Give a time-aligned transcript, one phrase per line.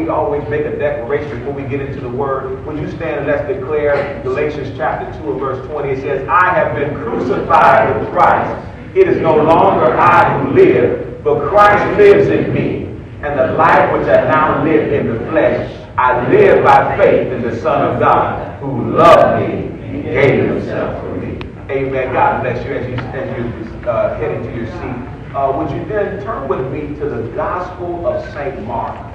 [0.00, 2.64] we always make a declaration before we get into the word.
[2.64, 5.90] Would you stand and let's declare Galatians chapter 2 and verse 20?
[5.90, 8.66] It says, I have been crucified with Christ.
[8.96, 12.86] It is no longer I who live, but Christ lives in me.
[13.22, 17.42] And the life which I now live in the flesh, I live by faith in
[17.42, 21.38] the Son of God, who loved me and gave himself for me.
[21.70, 22.12] Amen.
[22.14, 25.36] God bless you as you, as you uh, head into your seat.
[25.36, 28.66] Uh, would you then turn with me to the Gospel of St.
[28.66, 29.09] Mark?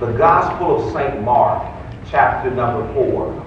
[0.00, 1.20] The Gospel of St.
[1.22, 1.74] Mark,
[2.08, 3.44] chapter number 4.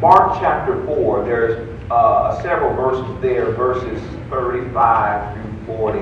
[0.00, 5.98] Mark chapter 4, there's uh, several verses there, verses 35 through 40,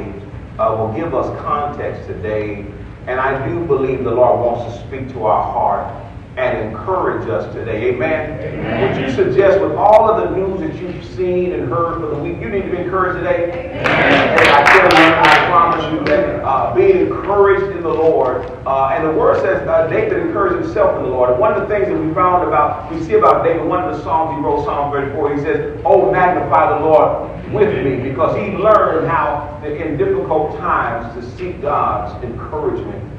[0.60, 2.64] uh, will give us context today.
[3.08, 6.03] And I do believe the Lord wants to speak to our heart
[6.36, 7.90] and encourage us today.
[7.90, 8.40] Amen?
[8.40, 8.82] Amen.
[8.82, 12.20] Would you suggest with all of the news that you've seen and heard for the
[12.20, 13.52] week, you need to be encouraged today?
[13.52, 14.38] Amen.
[14.38, 18.94] And I tell you, I promise you that uh, being encouraged in the Lord, uh,
[18.96, 21.30] and the word says uh, David encouraged himself in the Lord.
[21.30, 23.96] And one of the things that we found about, we see about David, one of
[23.96, 28.36] the Psalms he wrote, Psalm 34, he says, Oh, magnify the Lord with me, because
[28.36, 33.13] he learned how in difficult times to seek God's encouragement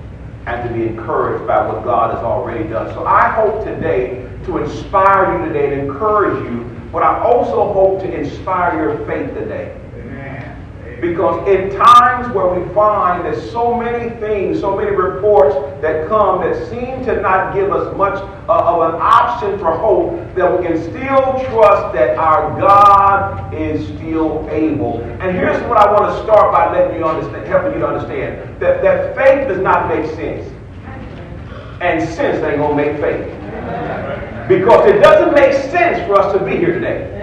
[0.47, 2.93] and to be encouraged by what God has already done.
[2.93, 8.01] So I hope today to inspire you today and encourage you, but I also hope
[8.01, 9.84] to inspire your faith today.
[11.01, 16.41] Because in times where we find that so many things, so many reports that come
[16.41, 18.15] that seem to not give us much
[18.47, 23.85] uh, of an option for hope, that we can still trust that our God is
[23.87, 25.01] still able.
[25.19, 28.59] And here's what I want to start by letting you understand, helping you to understand
[28.61, 30.49] that, that faith does not make sense.
[31.81, 33.27] And sense ain't gonna make faith.
[34.47, 37.14] Because it doesn't make sense for us to be here today.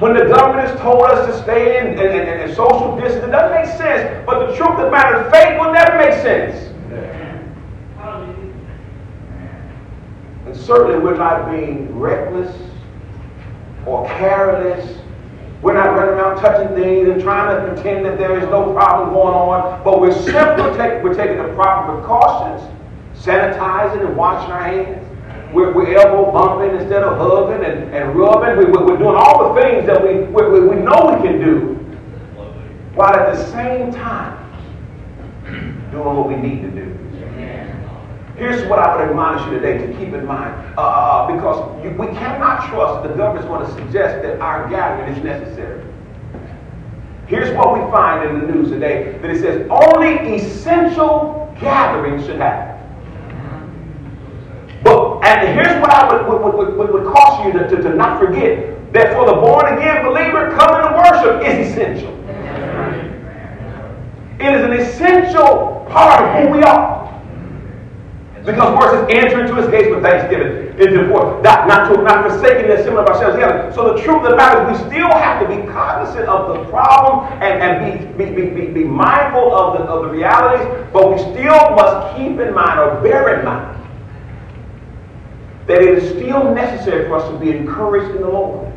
[0.00, 3.30] When the government has told us to stay in and, and, and social distance, it
[3.30, 4.24] doesn't make sense.
[4.26, 6.70] But the truth of the matter, faith will never make sense.
[10.46, 12.54] And certainly we're not being reckless
[13.86, 14.98] or careless.
[15.62, 19.14] We're not running around touching things and trying to pretend that there is no problem
[19.14, 19.82] going on.
[19.84, 22.68] But we're simply take, we're taking the proper precautions,
[23.16, 25.03] sanitizing and washing our hands.
[25.54, 28.58] We're, we're elbow bumping instead of hugging and, and rubbing.
[28.58, 31.74] We, are doing all the things that we, we, we know we can do,
[32.94, 34.40] while at the same time
[35.92, 36.90] doing what we need to do.
[38.36, 41.84] Here's what I would admonish you today to keep in mind, uh, uh, uh because
[41.84, 45.84] you, we cannot trust the government's going to suggest that our gathering is necessary.
[47.28, 52.38] Here's what we find in the news today that it says only essential gatherings should
[52.38, 52.73] happen.
[55.24, 58.20] And here's what I would, would, would, would, would caution you to, to, to not
[58.20, 62.12] forget that for the born again believer, coming to worship is essential.
[64.38, 67.02] It is an essential part of who we are.
[68.44, 70.74] Because worse is enter into his gates with thanksgiving.
[70.76, 71.42] It's important.
[71.42, 73.72] Not, not, to, not forsaking the assembly of ourselves together.
[73.74, 76.64] So the truth of the matter is we still have to be cognizant of the
[76.68, 81.18] problem and, and be, be, be, be mindful of the, of the realities, but we
[81.18, 83.83] still must keep in mind or bear in mind
[85.66, 88.70] that it is still necessary for us to be encouraged in the Lord.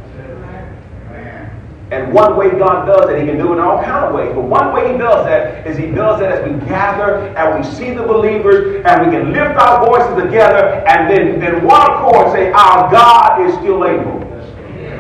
[1.89, 4.35] And one way God does that, He can do it in all kind of ways.
[4.35, 7.63] But one way He does that is He does that as we gather and we
[7.63, 12.33] see the believers and we can lift our voices together and then in one accord
[12.33, 14.27] say, Our God is still able.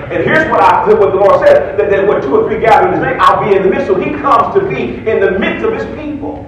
[0.09, 2.87] And here's what I what the Lord said: that, that when two or three gather
[2.87, 3.87] in His name, I'll be in the midst.
[3.87, 6.45] So He comes to be in the midst of His people.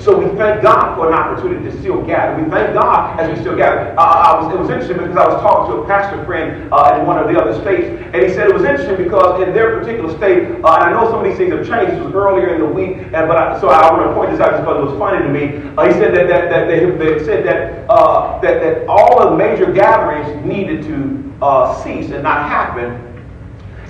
[0.00, 2.40] So we thank God for an opportunity to still gather.
[2.40, 3.98] We thank God as we still gather.
[3.98, 6.98] Uh, I was, it was interesting because I was talking to a pastor friend uh,
[6.98, 9.80] in one of the other states, and he said it was interesting because in their
[9.80, 11.98] particular state, uh, and I know some of these things have changed.
[11.98, 14.40] This was earlier in the week, and but I, so I want to point this
[14.40, 15.66] out just because it was funny to me.
[15.74, 19.32] Uh, he said that, that, that they, they said that, uh, that that all of
[19.32, 23.02] the major gatherings needed to uh, cease and not happen.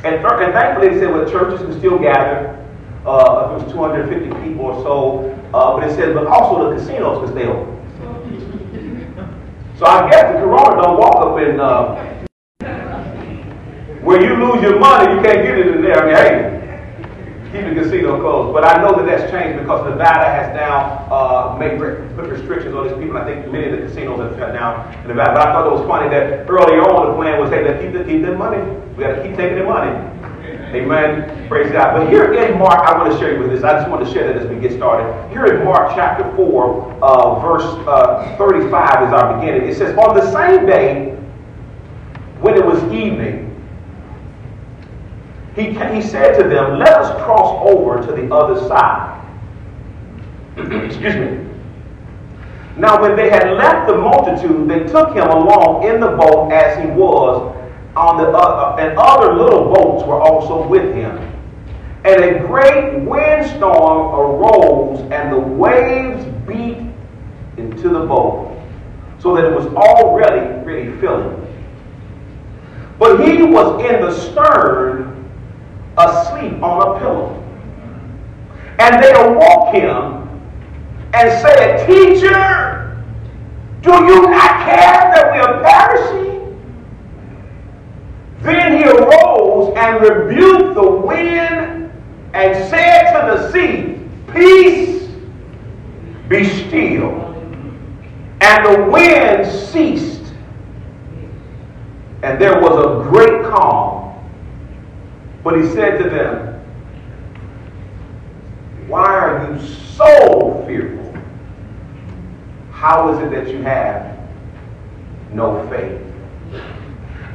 [0.05, 2.57] And, and thankfully, they said well, churches can still gather
[3.06, 5.34] uh, it was 250 people or so.
[5.54, 7.78] Uh, but it says, but also the casinos can stay open.
[9.78, 12.18] So I guess the corona don't walk up in uh,
[14.03, 16.03] where you lose your money, you can't get it in there.
[16.03, 16.59] I mean, hey,
[17.53, 18.53] keep the casino closed.
[18.53, 22.89] But I know that that's changed because Nevada has now uh, made put restrictions on
[22.89, 23.16] these people.
[23.16, 25.33] I think many of the casinos have shut down in Nevada.
[25.34, 27.92] But I thought it was funny that earlier on the plan was, hey, let's keep,
[27.92, 28.60] the, keep their money.
[28.97, 29.94] We got to keep taking their money.
[30.74, 31.48] Amen.
[31.48, 31.98] Praise God.
[31.98, 33.65] But here in Mark, I want to share you with this.
[33.65, 35.30] I just want to share that as we get started.
[35.30, 39.68] Here in Mark chapter 4, uh, verse uh, 35 is our beginning.
[39.68, 41.16] It says, On the same day,
[42.41, 43.47] when it was evening,
[45.56, 49.24] he, he said to them, Let us cross over to the other side.
[50.59, 51.48] Excuse me.
[52.77, 56.78] Now, when they had left the multitude, they took him along in the boat as
[56.78, 57.56] he was,
[57.98, 61.18] on the, uh, uh, and other little boats were also with him.
[62.04, 66.78] And a great windstorm arose, and the waves beat
[67.56, 68.56] into the boat,
[69.18, 71.45] so that it was already really filling.
[73.00, 75.28] But he was in the stern,
[75.98, 77.34] asleep on a pillow.
[78.78, 80.28] And they awoke him
[81.15, 83.04] and said, Teacher,
[83.83, 86.28] do you not care that we are perishing?
[88.41, 91.93] Then he arose and rebuked the wind
[92.35, 94.01] and said to the sea,
[94.33, 95.09] Peace,
[96.29, 97.25] be still.
[98.41, 100.33] And the wind ceased,
[102.23, 104.15] and there was a great calm.
[105.43, 106.61] But he said to them,
[108.87, 111.21] Why are you so fearful?
[112.71, 114.17] How is it that you have
[115.33, 116.01] no faith?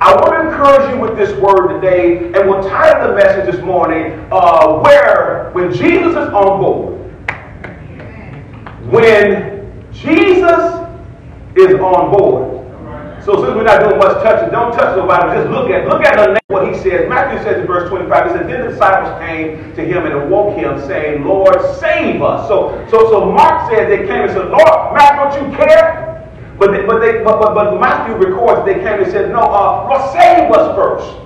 [0.03, 3.63] I want to encourage you with this word today, and we'll title the message this
[3.63, 6.99] morning, uh, Where, when Jesus is on board.
[8.91, 10.59] When Jesus
[11.55, 13.23] is on board.
[13.23, 15.39] So since we're not doing much touching, don't touch nobody.
[15.39, 17.07] Just look at look at what he says.
[17.07, 20.57] Matthew says in verse 25, he said, Then the disciples came to him and awoke
[20.57, 22.49] him, saying, Lord, save us.
[22.49, 26.02] So so so Mark says they came and said, Lord, Matthew, don't you care?
[26.57, 29.87] But they, but they but, but, but Matthew records they came and said, No, uh,
[29.89, 31.19] Lord, save us first.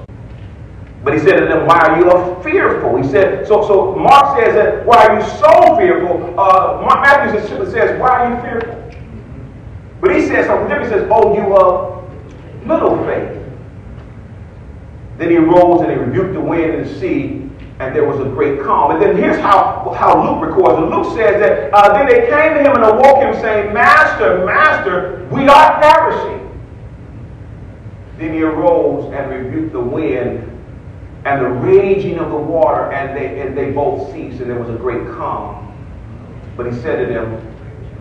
[1.03, 3.01] But he said to them, Why are you fearful?
[3.01, 6.39] He said, so so Mark says that why are you so fearful?
[6.39, 7.39] Uh, Matthew
[7.71, 8.77] says, Why are you fearful?
[10.01, 10.91] But he says something different.
[10.91, 13.33] He says, Oh, you of little faith.
[15.17, 17.46] Then he rose and he rebuked the wind and the sea,
[17.79, 18.91] and there was a great calm.
[18.91, 20.89] And then here's how, how Luke records it.
[20.89, 25.27] Luke says that uh, then they came to him and awoke him, saying, Master, Master,
[25.31, 26.43] we are perishing.
[28.17, 30.43] Then he arose and rebuked the wind
[31.25, 34.69] and the raging of the water, and they, and they both ceased, and there was
[34.69, 35.63] a great calm.
[36.55, 37.33] But he said to them,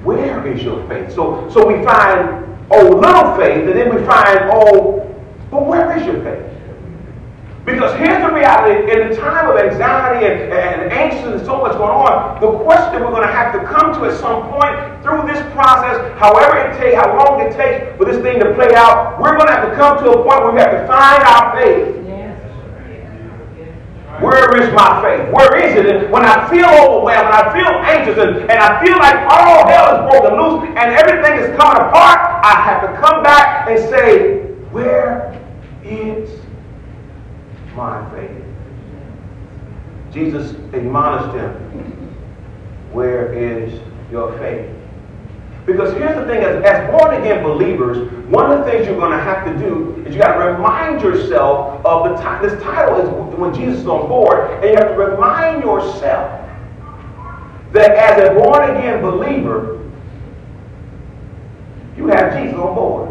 [0.05, 1.13] where is your faith?
[1.13, 5.13] So, so we find, oh, little faith, and then we find, oh,
[5.51, 6.56] but where is your faith?
[7.67, 11.75] Because here's the reality in the time of anxiety and, and anxiousness and so much
[11.75, 15.27] going on, the question we're going to have to come to at some point through
[15.27, 19.19] this process, however it takes, how long it takes for this thing to play out,
[19.19, 21.59] we're going to have to come to a point where we have to find our
[21.59, 22.07] faith.
[24.23, 25.27] Where is my faith?
[25.35, 26.09] Where is it?
[26.09, 29.91] when I feel overwhelmed, when I feel anxious, and, and I feel like all hell
[29.91, 34.55] is broken loose and everything is coming apart, I have to come back and say,
[34.71, 35.35] Where
[35.83, 36.31] is
[37.77, 38.45] my faith?
[40.13, 41.53] Jesus admonished him,
[42.93, 43.81] Where is
[44.11, 44.71] your faith?
[45.67, 49.11] Because here's the thing as, as born again believers, one of the things you're going
[49.11, 52.41] to have to do is you got to remind yourself of the time.
[52.41, 56.41] This title is when Jesus is on board, and you have to remind yourself
[57.73, 59.91] that as a born again believer,
[61.97, 63.09] you have Jesus on board.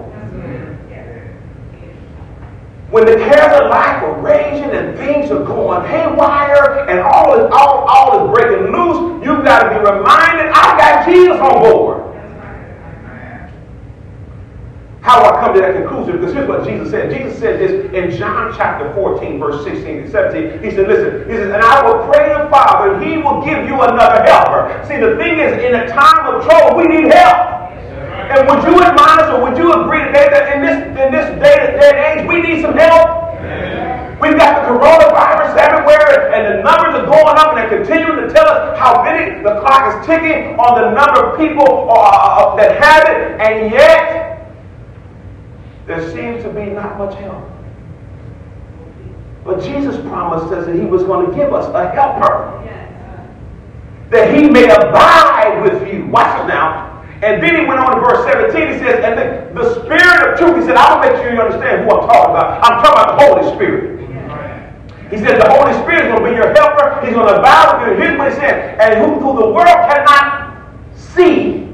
[2.90, 7.50] When the cares of life are raging and things are going haywire and all is
[7.54, 12.06] all, all is breaking loose, you've got to be reminded, I got Jesus on board.
[15.06, 16.18] How do I come to that conclusion?
[16.18, 17.14] Because here's what Jesus said.
[17.14, 20.64] Jesus said this in John chapter 14, verse 16 and 17.
[20.64, 23.70] He said, Listen, he says, And I will pray the Father, and he will give
[23.70, 24.74] you another helper.
[24.90, 27.70] See, the thing is, in a time of trouble, we need help.
[28.34, 31.78] And would you admonish or would you agree today that in this in this day,
[31.78, 33.25] day and age we need some help?
[34.22, 38.34] We've got the coronavirus everywhere, and the numbers are going up, and they're continuing to
[38.34, 42.56] tell us how many the clock is ticking on the number of people uh, uh
[42.56, 44.56] that have it, and yet
[45.86, 47.44] there seems to be not much help.
[49.44, 52.62] But Jesus promised us that he was going to give us a helper.
[54.10, 56.06] That he may abide with you.
[56.08, 57.04] Watch it now.
[57.22, 58.74] And then he went on to verse 17.
[58.74, 61.84] He says, and the, the Spirit of truth, he said, I'll make sure you understand
[61.84, 62.64] who I'm talking about.
[62.64, 63.95] I'm talking about the Holy Spirit.
[65.16, 67.00] He said, the Holy Spirit is going to be your helper.
[67.06, 68.04] He's going to abide with you.
[68.04, 70.60] Here's what he said, and who, who the world cannot
[70.94, 71.74] see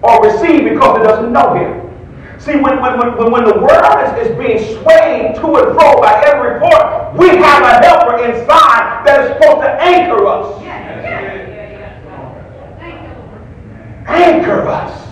[0.00, 2.40] or receive because it doesn't know him.
[2.40, 6.24] See, when, when, when, when the world is, is being swayed to and fro by
[6.24, 10.62] every report, we have a helper inside that is supposed to anchor us.
[14.08, 15.05] Anchor us.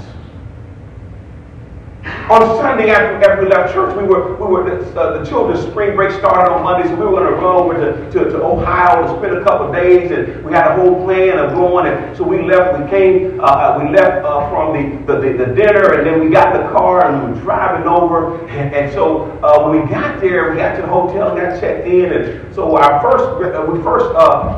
[2.04, 4.64] On Sunday after, after we left church, we were, we were
[4.99, 7.75] uh, the children's spring break started on Monday, so we were going to go over
[7.75, 11.02] to, to, to, Ohio to spend a couple of days, and we had a whole
[11.04, 11.87] plan of going.
[11.87, 12.78] And so we left.
[12.78, 13.40] We came.
[13.40, 16.68] Uh, uh we left uh, from the, the, the, dinner, and then we got the
[16.76, 18.38] car and we were driving over.
[18.49, 21.61] And, and so uh, when we got there, we got to the hotel, and got
[21.61, 24.06] checked in, and so our first uh, we first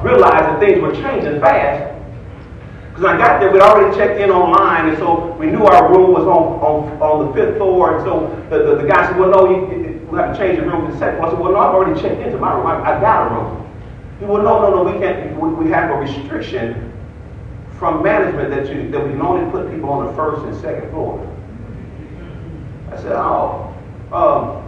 [0.04, 1.95] realized that things were changing fast.
[2.96, 6.14] Because I got there, we'd already checked in online, and so we knew our room
[6.14, 7.98] was on, on, on the fifth floor.
[7.98, 10.58] And so the, the, the guy said, Well, no, you, you, we have to change
[10.58, 11.28] the room to the second floor.
[11.28, 12.66] I said, Well, no, I've already checked into my room.
[12.66, 13.70] I, I got a room.
[14.14, 15.38] He said, Well, no, no, no, we can't.
[15.38, 16.90] We, we have a restriction
[17.78, 20.88] from management that, you, that we can only put people on the first and second
[20.88, 21.20] floor.
[22.92, 23.74] I said, Oh,
[24.10, 24.64] um,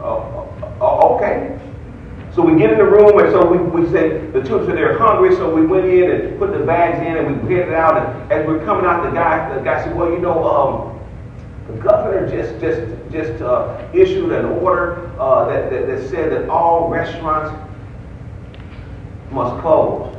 [0.00, 1.58] uh, uh, okay.
[2.36, 5.34] So we get in the room, and so we, we said, the children they're hungry,
[5.36, 7.96] so we went in and put the bags in, and we headed out.
[7.96, 11.00] And as we're coming out, the guy, the guy said, well, you know, um,
[11.66, 16.46] the governor just just just uh, issued an order uh, that, that, that said that
[16.50, 17.58] all restaurants
[19.30, 20.14] must close,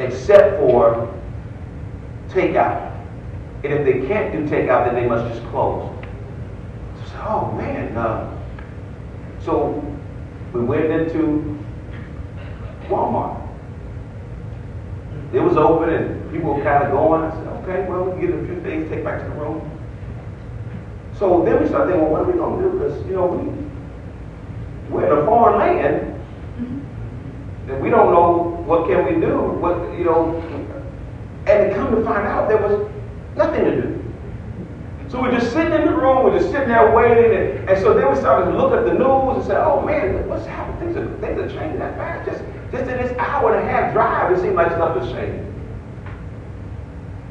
[0.00, 1.14] except for
[2.30, 2.92] takeout.
[3.62, 5.94] And if they can't do takeout, then they must just close.
[7.06, 7.96] So, oh man.
[7.96, 8.34] Uh,
[9.44, 9.97] so
[10.52, 11.58] we went into
[12.88, 13.46] Walmart.
[15.32, 17.22] It was open and people were kind of going.
[17.22, 19.78] I said, okay, well, we can get a few things, take back to the room.
[21.18, 22.78] So then we started thinking, well, what are we going to do?
[22.78, 26.14] Because, you know, we, we're in a foreign land
[26.56, 27.70] mm-hmm.
[27.70, 29.36] and we don't know what can we do.
[29.36, 30.40] What, you know,
[31.46, 32.88] and to come to find out there was
[33.36, 33.97] nothing to do.
[35.10, 37.94] So we're just sitting in the room, we're just sitting there waiting, and, and so
[37.94, 40.92] then we started to look at the news and say, oh man, what's happening?
[40.92, 42.28] Things are, things are changing that fast.
[42.28, 45.46] Just, just in this hour and a half drive, it seemed like stuff is changing.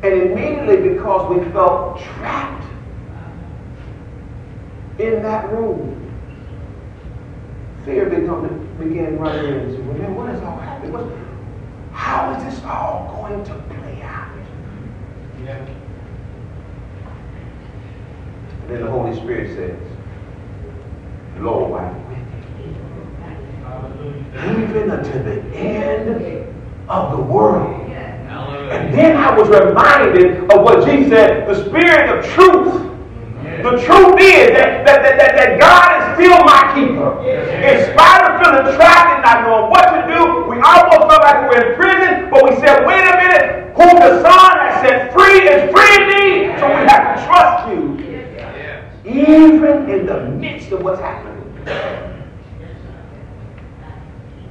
[0.01, 2.65] And immediately, because we felt trapped
[4.97, 6.11] in that room,
[7.85, 10.93] fear began, began running in said, well, man, what is all happening?
[10.93, 11.05] What,
[11.93, 14.31] how is this all going to play out?
[15.43, 15.63] Yeah.
[18.67, 19.79] Then the Holy Spirit says,
[21.39, 21.81] Lord,
[24.35, 26.49] I'm even unto the end
[26.89, 27.83] of the world.
[27.87, 32.83] And then I was reminded of what Jesus said, the spirit of truth.
[33.63, 37.23] The truth is that, that, that, that, that God is still my keeper.
[37.23, 41.39] In spite of feeling trapped and not knowing what to do, we almost felt like
[41.41, 45.13] we were in prison, but we said, wait a minute, whom the Son has set
[45.15, 46.59] free is free indeed.
[46.59, 47.96] So we have to trust you
[49.07, 51.33] even in the midst of what's happening.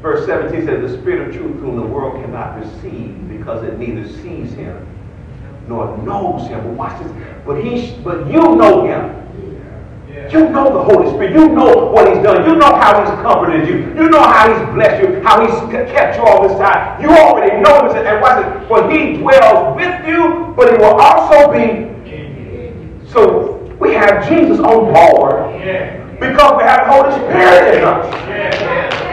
[0.02, 4.08] Verse 17 says, The Spirit of truth, whom the world cannot receive, because it neither
[4.08, 4.86] sees him
[5.68, 6.62] nor knows him.
[6.62, 7.12] But watch this.
[7.44, 9.26] But he, but you know him.
[10.30, 11.32] You know the Holy Spirit.
[11.32, 12.48] You know what He's done.
[12.48, 13.94] You know how He's comforted you.
[13.94, 17.00] You know how He's blessed you, how He's kept you all this time.
[17.00, 17.94] You already know this.
[17.94, 18.66] And watch it.
[18.66, 21.92] For He dwells with you, but He will also be.
[23.12, 25.52] So we have Jesus on board
[26.20, 28.06] because we have the Holy Spirit in us.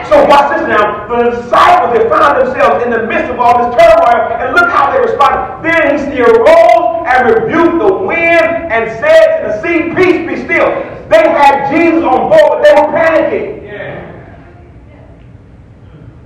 [0.08, 1.08] So watch this now.
[1.08, 4.92] The disciples, they found themselves in the midst of all this turmoil, and look how
[4.92, 5.64] they responded.
[5.64, 10.44] Then he still rose and rebuked the wind and said to the sea, Peace be
[10.44, 10.68] still.
[11.08, 13.64] They had Jesus on board, but they were panicking.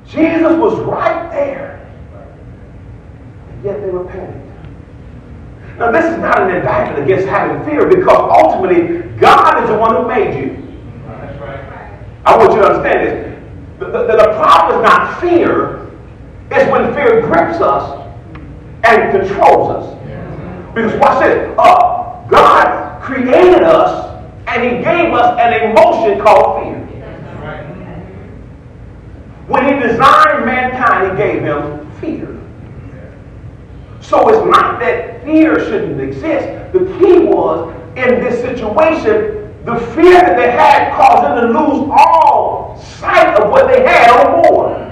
[0.06, 1.86] Jesus was right there.
[3.50, 4.47] And yet they were panicking.
[5.78, 9.94] Now, this is not an indictment against having fear because ultimately God is the one
[9.94, 10.68] who made you.
[12.26, 13.38] I want you to understand this.
[13.78, 15.88] The, the, the problem is not fear,
[16.50, 18.06] it's when fear grips us
[18.82, 20.74] and controls us.
[20.74, 21.54] Because watch this.
[21.56, 26.74] Uh, God created us and He gave us an emotion called fear.
[29.46, 32.38] When He designed mankind, He gave him fear.
[34.08, 36.72] So it's not that fear shouldn't exist.
[36.72, 41.90] The key was in this situation, the fear that they had caused them to lose
[41.92, 44.88] all sight of what they had on board.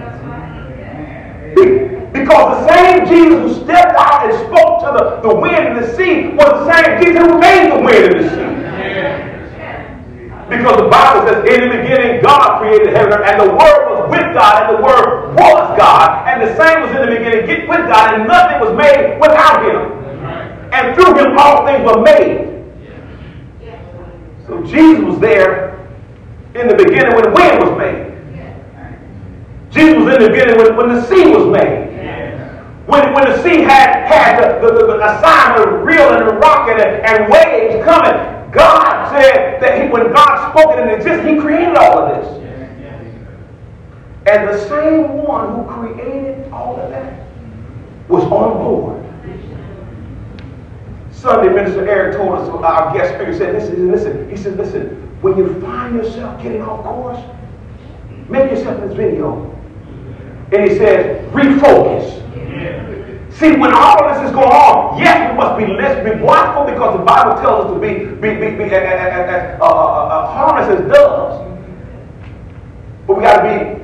[2.13, 5.97] Because the same Jesus who stepped out and spoke to the, the wind and the
[5.97, 8.57] sea was the same Jesus who made the wind and the sea.
[10.49, 14.35] Because the Bible says, in the beginning, God created heaven and the Word was with
[14.35, 17.89] God, and the Word was God, and the same was in the beginning get with
[17.89, 19.93] God, and nothing was made without Him.
[20.73, 22.53] And through Him, all things were made.
[24.47, 25.81] So Jesus was there
[26.55, 28.13] in the beginning when the wind was made.
[29.71, 31.85] Jesus was in the beginning when, when the sea was made.
[32.87, 36.79] When, when the sea had, had the, the, the, the assignment of reeling and rocking
[36.79, 38.15] and, and waves coming,
[38.53, 42.46] God said that he, when God spoke it into existence, he created all of this.
[44.27, 47.27] And the same one who created all of that
[48.09, 49.03] was on board.
[51.13, 54.29] Sunday, Minister Eric told us, our guest speaker said, listen, listen.
[54.29, 57.19] He said, listen, when you find yourself getting off course,
[58.29, 59.51] make yourself this video.
[60.53, 62.23] And he says, refocus.
[63.33, 66.65] See, when all of this is going on, yes, we must be listening, be watchful
[66.65, 70.91] because the Bible tells us to be, be, be, be uh, uh, uh, harmless as
[70.91, 71.61] doves.
[73.07, 73.76] But we got to be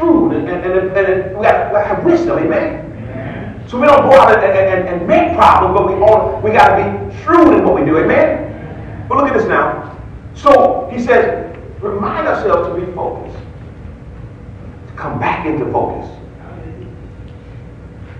[0.00, 3.66] shrewd and, and, and, and we got to have wisdom, amen?
[3.68, 6.76] So we don't go out and, and, and make problems, but we, all, we got
[6.76, 9.06] to be shrewd in what we do, amen?
[9.08, 9.96] But look at this now.
[10.34, 13.36] So he says, remind ourselves to be focused,
[14.88, 16.10] to come back into focus.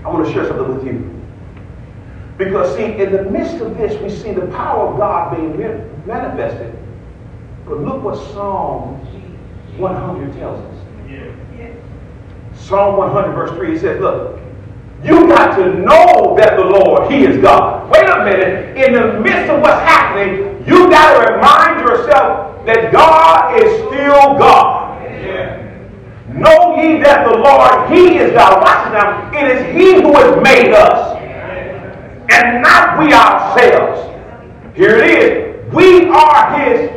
[0.05, 1.07] I want to share something with you.
[2.37, 5.57] Because, see, in the midst of this, we see the power of God being
[6.07, 6.75] manifested.
[7.65, 8.95] But look what Psalm
[9.77, 10.81] 100 tells us.
[12.71, 14.39] Psalm 100, verse 3, he says, Look,
[15.03, 17.91] you got to know that the Lord, He is God.
[17.91, 18.77] Wait a minute.
[18.77, 24.39] In the midst of what's happening, you got to remind yourself that God is still
[24.39, 25.01] God.
[26.33, 28.61] Know ye that the Lord, He is God.
[28.61, 29.37] Watch it now.
[29.37, 31.17] It is He who has made us,
[32.31, 34.07] and not we ourselves.
[34.77, 35.73] Here it is.
[35.73, 36.89] We are His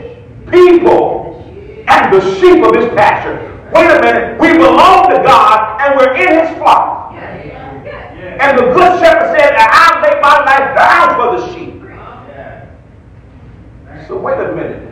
[0.48, 1.42] people
[1.88, 3.53] and the sheep of His pasture.
[3.74, 4.40] Wait a minute.
[4.40, 7.12] We belong to God, and we're in His flock.
[7.14, 11.74] And the good shepherd said, I'll lay my life down for the sheep.
[14.08, 14.90] So wait a minute.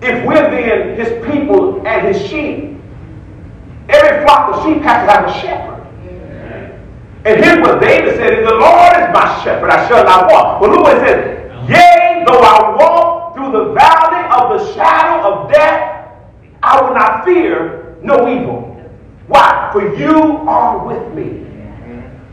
[0.00, 2.74] If we're then his people and his sheep,
[3.88, 5.80] Every flock of sheep has to have a shepherd.
[7.26, 10.60] And here's what David said, the Lord is my shepherd, I shall not walk.
[10.60, 15.28] But look what it says, Yea, though I walk through the valley of the shadow
[15.28, 15.93] of death,
[16.64, 18.74] I will not fear no evil.
[19.26, 19.68] Why?
[19.72, 20.16] For you
[20.48, 21.44] are with me.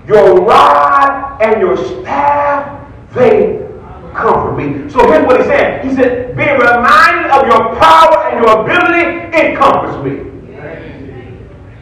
[0.08, 3.68] Your rod and your staff, they
[4.16, 4.90] comfort me.
[4.90, 5.84] So here's what he said.
[5.86, 10.32] He said, being reminded of your power and your ability, it comforts me.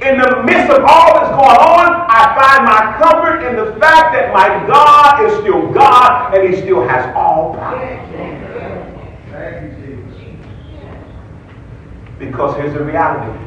[0.01, 4.13] In the midst of all that's going on, I find my comfort in the fact
[4.13, 8.09] that my God is still God and He still has all power.
[12.19, 13.39] Because here's the reality.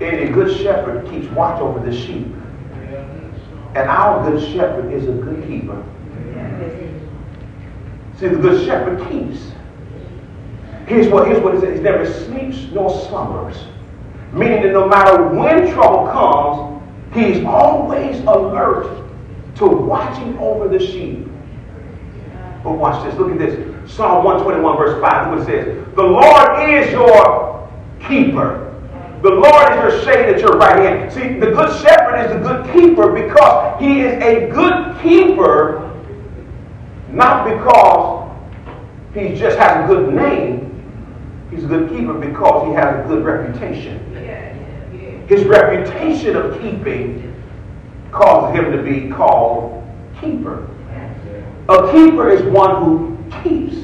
[0.00, 2.28] Any good shepherd keeps watch over the sheep.
[3.74, 5.84] And our good shepherd is a good keeper.
[8.18, 9.52] See, the good shepherd keeps.
[10.86, 11.76] Here's what, here's what it says.
[11.76, 13.64] He never sleeps nor slumbers.
[14.32, 16.82] Meaning that no matter when trouble comes,
[17.14, 19.08] he's always alert
[19.56, 21.26] to watching over the sheep.
[22.62, 23.18] But watch this.
[23.18, 23.69] Look at this.
[23.86, 25.30] Psalm 121, verse 5.
[25.30, 25.94] Look what it says.
[25.96, 27.68] The Lord is your
[28.06, 28.66] keeper.
[29.22, 31.12] The Lord is your shade at your right hand.
[31.12, 35.90] See, the good shepherd is the good keeper because he is a good keeper,
[37.10, 38.30] not because
[39.12, 40.68] he just has a good name.
[41.50, 44.06] He's a good keeper because he has a good reputation.
[45.28, 47.34] His reputation of keeping
[48.10, 49.86] causes him to be called
[50.20, 50.66] keeper.
[51.68, 53.09] A keeper is one who
[53.42, 53.76] keeps.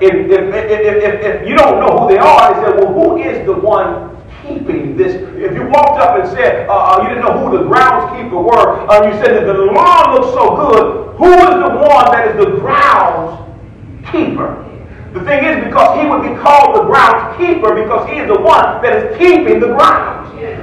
[0.00, 3.16] If, if, if, if, if you don't know who they are, they say, well, who
[3.16, 5.14] is the one keeping this?
[5.14, 8.80] If you walked up and said, uh, uh you didn't know who the groundskeeper were,
[8.82, 12.28] and uh, you said that the lawn looks so good, who is the one that
[12.28, 14.64] is the groundskeeper?
[15.12, 18.80] The thing is, because he would be called the groundskeeper because he is the one
[18.82, 20.18] that is keeping the ground.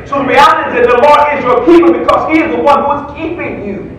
[0.08, 2.86] So the reality is that the Lord is your keeper because He is the one
[2.86, 3.92] who is keeping you.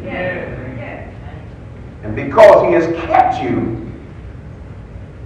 [2.03, 3.86] And because He has kept you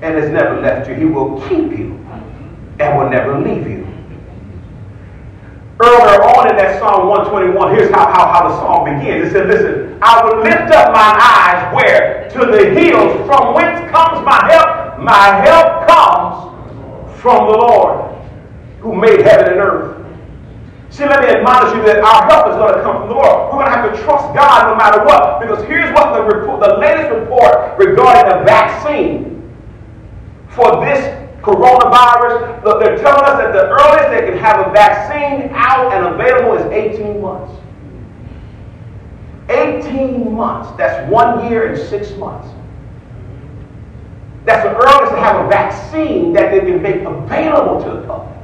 [0.03, 1.97] and has never left you, He will keep you
[2.79, 3.87] and will never leave you.
[5.83, 9.29] Earlier on in that Psalm 121, here's how, how, how the psalm begins.
[9.29, 12.29] It said, Listen, I will lift up my eyes where?
[12.37, 15.01] To the hills, from whence comes my help?
[15.01, 18.15] My help comes from the Lord
[18.81, 19.97] who made heaven and earth.
[20.91, 23.49] See, let me admonish you that our help is going to come from the Lord.
[23.49, 25.41] We're going to have to trust God no matter what.
[25.41, 29.30] Because here's what the, report, the latest report regarding the vaccine
[30.61, 31.01] for this
[31.41, 32.63] coronavirus.
[32.65, 36.55] Look, they're telling us that the earliest they can have a vaccine out and available
[36.55, 37.53] is 18 months.
[39.49, 40.71] 18 months.
[40.77, 42.49] That's one year and six months.
[44.45, 48.37] That's the earliest to have a vaccine that they can make available to the public.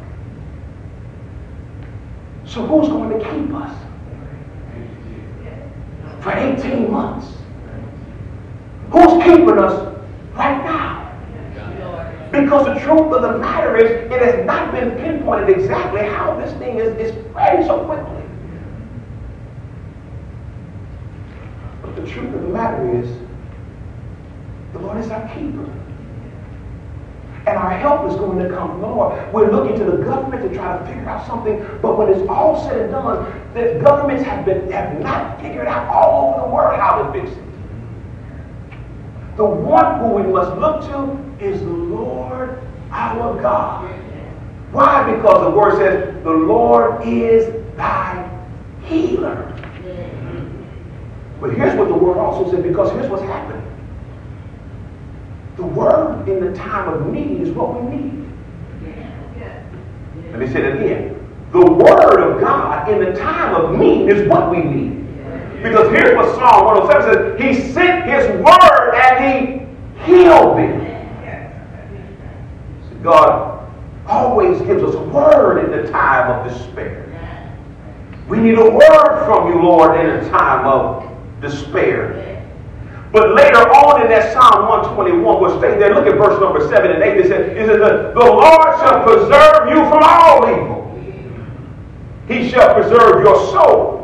[2.47, 3.77] So who's going to keep us?
[6.23, 7.29] For 18 months.
[8.91, 9.95] Who's keeping us
[10.35, 11.06] right now.
[12.33, 16.53] Because the truth of the matter is, it has not been pinpointed exactly how this
[16.59, 18.23] thing is, is spreading so quickly.
[21.83, 23.09] But the truth of the matter is,
[24.73, 25.73] the Lord is our keeper.
[27.47, 29.33] And our help is going to come from Lord.
[29.33, 32.69] We're looking to the government to try to figure out something, but when it's all
[32.69, 36.79] said and done, the governments have been have not figured out all over the world
[36.81, 37.46] how to fix it.
[39.37, 42.59] The one who we must look to is the Lord
[42.91, 43.85] our God.
[44.73, 45.15] Why?
[45.15, 47.47] Because the word says, the Lord is
[47.77, 48.31] thy
[48.85, 49.53] healer.
[51.41, 53.63] But here's what the word also said, because here's what's happening.
[55.57, 58.27] The word in the time of need is what we need.
[60.31, 61.13] Let me say it again.
[61.53, 65.06] The word of God in the time of need is what we need.
[65.63, 69.67] Because here's what Psalm 107 says He sent His word and He
[70.05, 70.87] healed them.
[73.03, 73.69] God
[74.07, 77.05] always gives us a word in the time of despair.
[78.29, 81.09] We need a word from you, Lord, in a time of
[81.41, 82.45] despair.
[83.13, 85.95] But later on in that Psalm 121, we'll stay there.
[85.95, 87.17] Look at verse number 7 and 8.
[87.17, 90.77] It says, it says the Lord shall preserve you from all evil.
[92.27, 93.96] He shall preserve your soul.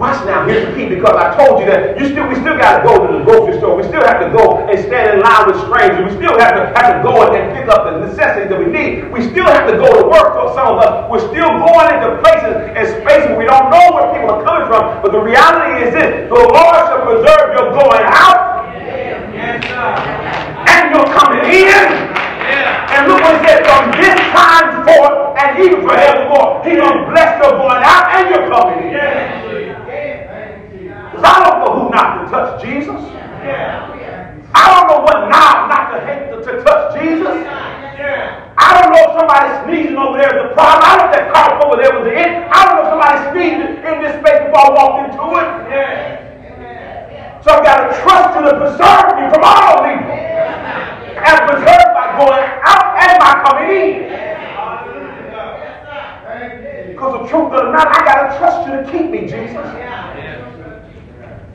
[0.00, 2.80] Watch now, here's the key because I told you that you still we still gotta
[2.80, 3.76] go to the grocery store.
[3.76, 6.08] We still have to go and stand in line with strangers.
[6.08, 9.12] We still have to have to go and pick up the necessities that we need.
[9.12, 11.04] We still have to go to work for some of us.
[11.12, 15.04] We're still going into places and spaces we don't know where people are coming from.
[15.04, 18.72] But the reality is this the Lord shall preserve your going out
[20.64, 21.88] and your coming in.
[22.88, 27.04] And look what he said, from this time forth and even forevermore, he's going to
[27.12, 29.49] bless your going out and your coming in.
[31.24, 33.00] I don't know who not to touch Jesus.
[34.52, 37.46] I don't know what now not to to, to touch Jesus.
[38.60, 40.84] I don't know if somebody sneezing over there is the problem.
[40.84, 42.44] I don't know if that cough over there was the end.
[42.48, 45.48] I don't know if somebody sneezed in this space before I walked into it.
[47.44, 50.12] So I've got to trust you to preserve me from all evil.
[50.12, 54.12] And preserve by going out and by coming in.
[56.92, 59.89] Because the truth of the matter, I got to trust you to keep me, Jesus.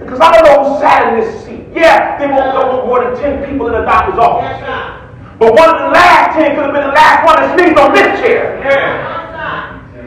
[0.06, 1.66] Because I don't know who sat in this seat.
[1.74, 4.62] Yeah, they won't go more than 10 people in the doctor's office.
[5.40, 7.92] But one of the last 10 could have been the last one that sneezed on
[7.92, 8.62] this chair.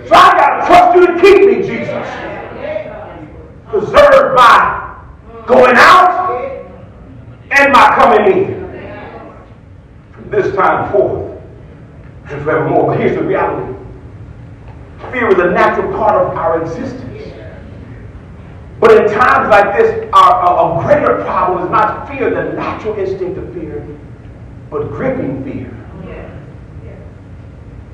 [0.07, 2.07] So I got to trust you to keep me, Jesus.
[3.67, 4.97] Preserved by
[5.47, 6.31] going out
[7.51, 8.59] and my coming in.
[10.13, 11.43] From this time forth
[12.31, 12.87] and forevermore.
[12.87, 13.75] But here's the reality.
[15.11, 17.08] Fear is a natural part of our existence.
[18.81, 22.95] But in times like this, our, a, a greater problem is not fear, the natural
[22.97, 23.85] instinct of fear,
[24.71, 25.75] but gripping fear.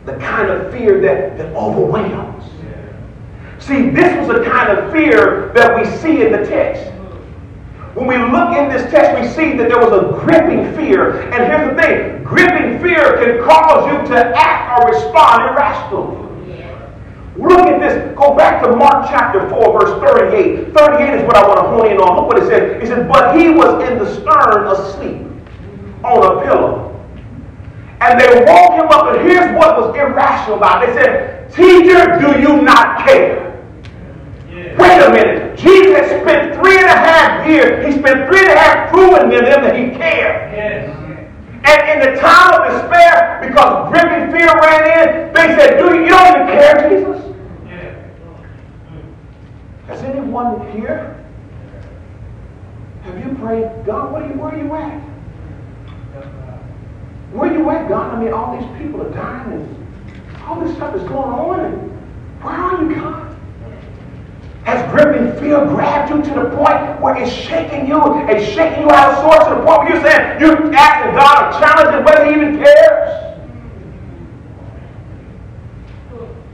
[0.05, 2.45] The kind of fear that, that overwhelms.
[3.59, 6.91] See, this was the kind of fear that we see in the text.
[7.95, 11.23] When we look in this text, we see that there was a gripping fear.
[11.33, 16.24] And here's the thing gripping fear can cause you to act or respond irrationally.
[17.37, 18.17] Look at this.
[18.17, 20.73] Go back to Mark chapter 4, verse 38.
[20.73, 22.17] 38 is what I want to hone in on.
[22.17, 22.83] Look what it says.
[22.83, 25.27] It says, But he was in the stern asleep
[26.05, 26.91] on a pillow.
[28.01, 30.95] And they woke him up, and here's what was irrational about it.
[30.95, 33.51] They said, Teacher, do you not care?
[34.51, 34.77] Yeah.
[34.79, 35.59] Wait a minute.
[35.59, 39.37] Jesus spent three and a half years, he spent three and a half proving to
[39.37, 40.53] them that he cared.
[40.53, 41.05] Yes.
[41.67, 46.05] And in the time of despair, because gripping fear ran in, they said, Do you,
[46.05, 47.25] you don't even care, Jesus?
[49.87, 50.03] Has
[50.73, 51.25] here?
[53.03, 55.01] Have you prayed, God, where are you, where are you at?
[57.33, 58.15] Where are you at, God?
[58.15, 61.61] I mean, all these people are dying and all this stuff is going on.
[61.61, 61.91] And
[62.43, 63.37] where are you, God?
[64.65, 68.91] Has gripping fear grabbed you to the point where it's shaking you and shaking you
[68.91, 72.25] out of sorts to the point where you're saying, you're asking God a challenge whether
[72.25, 73.35] he even cares?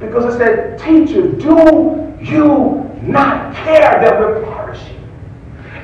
[0.00, 4.96] Because it said, teacher, do you not care that we're perishing.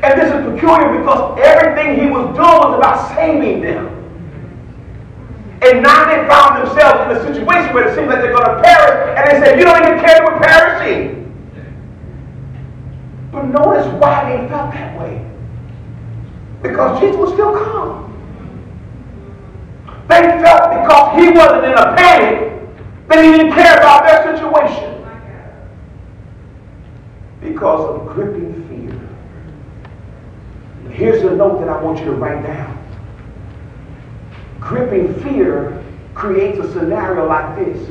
[0.02, 3.88] And this is peculiar because everything he was doing was about saving them.
[5.62, 8.62] And now they found themselves in a situation where it seems like they're going to
[8.62, 11.22] perish, and they say, You don't even care we're perishing.
[13.32, 15.24] But notice why they felt that way.
[16.62, 18.12] Because Jesus was still calm.
[20.08, 24.95] They felt because he wasn't in a panic that he didn't care about their situation
[27.40, 29.06] because of gripping fear.
[30.90, 32.72] Here's the note that I want you to write down.
[34.60, 37.88] gripping fear creates a scenario like this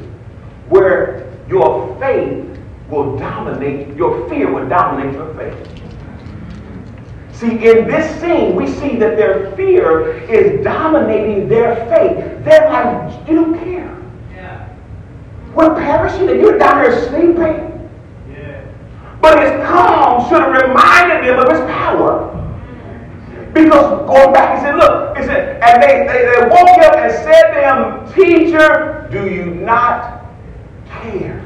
[0.70, 2.58] where your faith
[2.90, 5.76] will dominate, your fear will dominate your faith.
[7.34, 12.44] See, in this scene, we see that their fear is dominating their faith.
[12.46, 14.02] They're like, you don't care.
[14.32, 14.70] Yeah.
[15.54, 17.75] We're perishing and you're down here sleeping.
[19.26, 22.30] But his calm should have reminded them of his power.
[23.56, 27.12] Because going back, he said, look, he said, and they, they, they woke up and
[27.12, 30.26] said to him, Teacher, do you not
[31.02, 31.44] care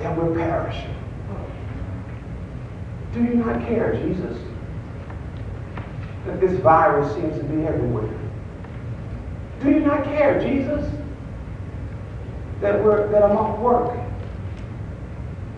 [0.00, 0.92] that we're perishing?
[3.12, 4.36] Do you not care, Jesus,
[6.26, 8.18] that this virus seems to be everywhere?
[9.62, 10.92] Do you not care, Jesus,
[12.60, 14.09] that, we're, that I'm off work?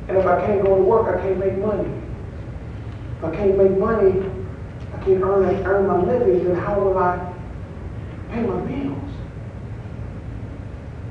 [0.09, 1.89] And if I can't go to work, I can't make money.
[3.19, 4.29] If I can't make money,
[4.95, 7.33] I can't earn, earn my living, then how will I
[8.31, 8.99] pay my bills?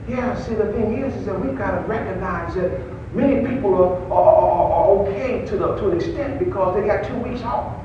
[0.08, 2.72] Yeah, see, the thing is, is that we've got to recognize that
[3.14, 7.04] Many people are, are, are, are okay to, the, to an extent because they got
[7.06, 7.76] two weeks off.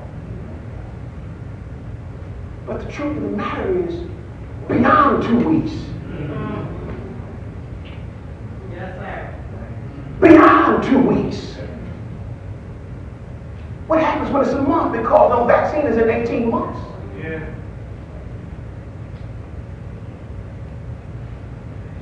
[2.65, 4.05] But the truth of the matter is,
[4.69, 5.73] beyond two weeks.
[5.73, 7.03] Mm-hmm.
[8.73, 9.35] Yes, sir.
[10.21, 11.57] Beyond two weeks.
[13.87, 14.93] What happens when it's a month?
[14.93, 16.81] Because no vaccine is in 18 months.
[17.19, 17.55] Yeah.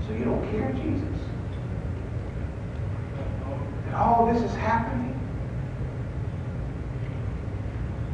[0.07, 1.21] So you don't care, Jesus
[3.87, 5.11] That all this is happening.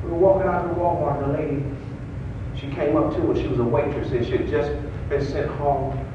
[0.05, 1.65] We were walking out of the Walmart, and a lady,
[2.57, 3.39] she came up to us.
[3.39, 4.73] She was a waitress, and she had just
[5.09, 6.10] been sent home.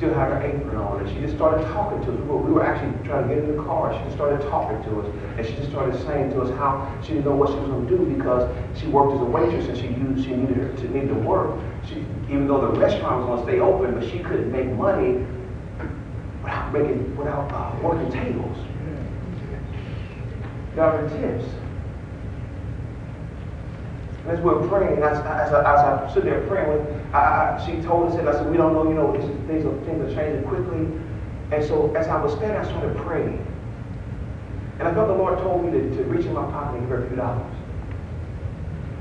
[0.00, 2.18] Still had her apron on, and she just started talking to us.
[2.24, 3.92] We were actually trying to get in the car.
[3.92, 7.08] She just started talking to us, and she just started saying to us how she
[7.12, 8.48] didn't know what she was going to do because
[8.80, 11.60] she worked as a waitress, and she used she needed her to need to work.
[11.86, 11.96] She,
[12.32, 15.22] even though the restaurant was going to stay open, but she couldn't make money
[16.42, 18.56] without making without uh, working tables
[20.74, 21.59] government tips.
[24.28, 27.66] As we were praying, and as, as, I, as I stood there praying I, I,
[27.66, 29.12] she told us, and I said, we don't know, you know,
[29.46, 30.86] things are, things are changing quickly.
[31.52, 33.44] And so as I was standing, I started praying.
[34.78, 36.90] And I felt the Lord told me to, to reach in my pocket and give
[36.90, 37.56] her a few dollars.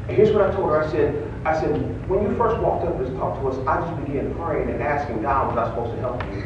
[0.08, 0.82] And here's what I told her.
[0.82, 4.06] I said, I said, when you first walked up and talked to us, I just
[4.06, 6.44] began praying and asking God, was I supposed to help you?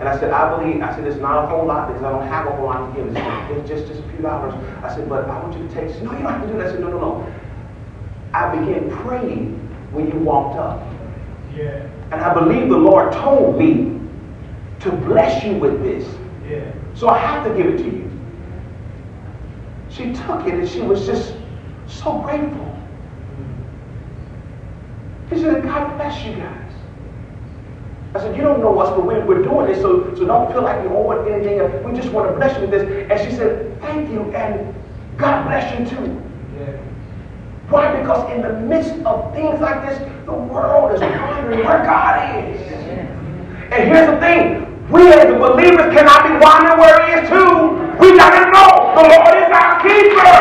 [0.00, 2.26] And I said, I believe, I said, it's not a whole lot because I don't
[2.26, 3.16] have a whole lot to give.
[3.16, 4.52] It's just, just a few dollars.
[4.82, 6.66] I said, but I want you to take, no, you don't have to do that.
[6.66, 7.34] I said, no, no, no.
[8.34, 9.58] I began praying
[9.92, 10.82] when you walked up.
[11.56, 11.88] Yeah.
[12.10, 14.00] And I believe the Lord told me
[14.80, 16.06] to bless you with this.
[16.48, 16.72] Yeah.
[16.94, 18.10] So I have to give it to you.
[19.90, 21.34] She took it and she was just
[21.86, 22.68] so grateful.
[25.30, 26.58] She said, God bless you guys.
[28.14, 30.62] I said, you don't know us, but we're, we're doing this, so, so don't feel
[30.62, 31.82] like you owe anything.
[31.82, 33.10] We just want to bless you with this.
[33.10, 34.74] And she said, thank you, and
[35.16, 36.22] God bless you too.
[36.58, 36.76] Yeah.
[37.72, 37.88] Why?
[37.98, 42.60] Because in the midst of things like this, the world is wondering where God is.
[43.72, 44.68] And here's the thing.
[44.92, 47.80] We as the believers cannot be wondering where he is too.
[47.96, 50.36] We got to know the Lord is our keeper.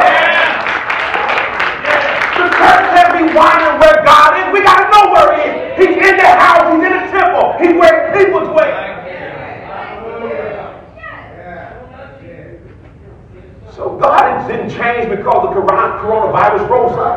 [2.36, 4.52] The church can't be wondering where God is.
[4.52, 5.88] We got to know where he is.
[5.88, 6.67] He's in the house.
[6.67, 7.56] He's in the temple.
[7.63, 8.91] He's where people dwell.
[13.82, 17.11] So God didn't change because the coronavirus rose up.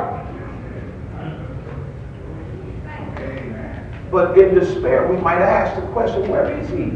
[4.14, 6.92] But in despair, we might ask the question, where is he?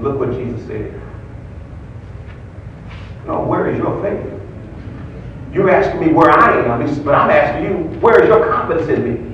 [0.00, 1.02] Look what Jesus said.
[3.26, 4.24] No, where is your faith?
[5.52, 9.02] You're asking me where I am, but I'm asking you, where is your confidence in
[9.02, 9.32] me?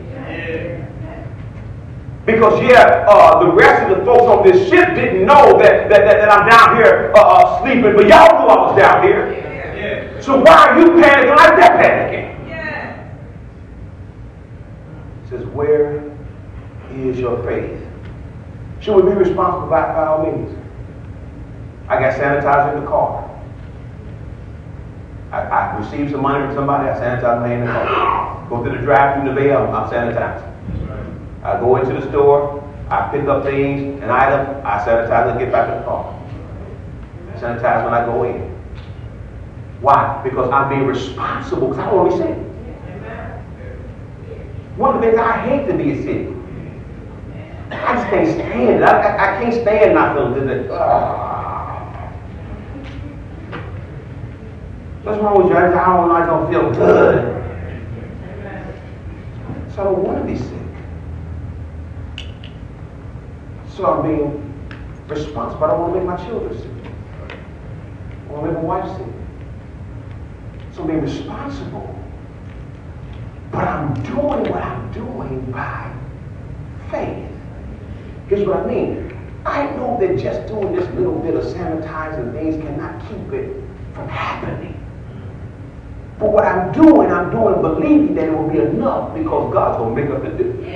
[2.24, 6.06] Because, yeah, uh, the rest of the folks on this ship didn't know that, that,
[6.06, 9.38] that, that I'm down here uh, uh, sleeping, but y'all knew I was down here.
[10.20, 12.48] So why are you panicking like that panicking?
[12.48, 13.04] Yeah.
[15.24, 16.00] It says, where
[16.94, 17.82] is your faith?
[18.80, 20.56] Should we be responsible by, by all means?
[21.88, 23.24] I got sanitizer in the car.
[25.32, 28.46] I, I receive some money from somebody, I sanitize my hand in the car.
[28.48, 30.46] Go to the drive-through the bay, I'm, sanitizing.
[31.42, 35.50] I go into the store, I pick up things, an item, I sanitize and get
[35.50, 36.14] back in the car.
[37.34, 38.42] I sanitize when I go in.
[39.80, 40.20] Why?
[40.22, 42.47] Because I'm being responsible because I don't want to be.
[44.78, 46.28] One of the things I hate to be sick.
[47.72, 48.82] I just can't stand it.
[48.84, 50.70] I, I, I can't stand not feeling good.
[55.02, 55.56] What's wrong with you?
[55.56, 57.34] I don't, I don't feel good.
[59.74, 60.54] So I don't want to be sick.
[63.74, 64.54] So I'm being
[65.08, 65.64] responsible.
[65.64, 66.92] I don't want to make my children sick.
[68.28, 69.06] I want to make my wife sick.
[70.72, 71.97] So I'm being responsible.
[73.50, 75.90] But I'm doing what I'm doing by
[76.90, 77.26] faith.
[78.28, 79.14] Here's what I mean.
[79.46, 83.62] I know that just doing this little bit of sanitizing things cannot keep it
[83.94, 84.74] from happening.
[86.18, 89.94] But what I'm doing, I'm doing believing that it will be enough because God's going
[89.94, 90.66] to make up the difference.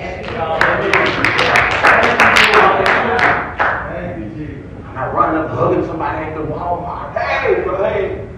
[4.86, 7.12] I'm not running up hugging somebody at the Walmart.
[7.14, 8.28] Hey, hey.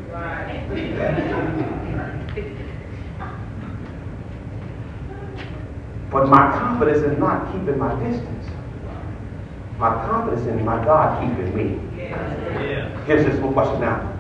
[6.15, 8.47] But my confidence is not keeping my distance.
[9.79, 11.81] My confidence in my God keeping me.
[13.05, 14.13] Here's this one question now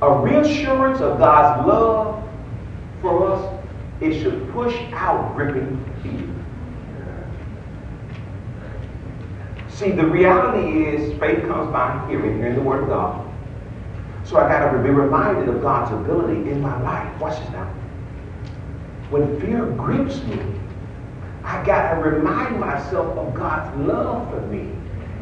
[0.00, 2.22] a reassurance of God's love
[3.02, 3.64] for us,
[4.00, 6.28] it should push out gripping fear.
[9.70, 13.28] See, the reality is faith comes by hearing, hearing the word of God.
[14.24, 17.20] So I got to be reminded of God's ability in my life.
[17.20, 17.66] Watch this now.
[19.10, 20.59] When fear grips me,
[21.44, 24.70] I got to remind myself of God's love for me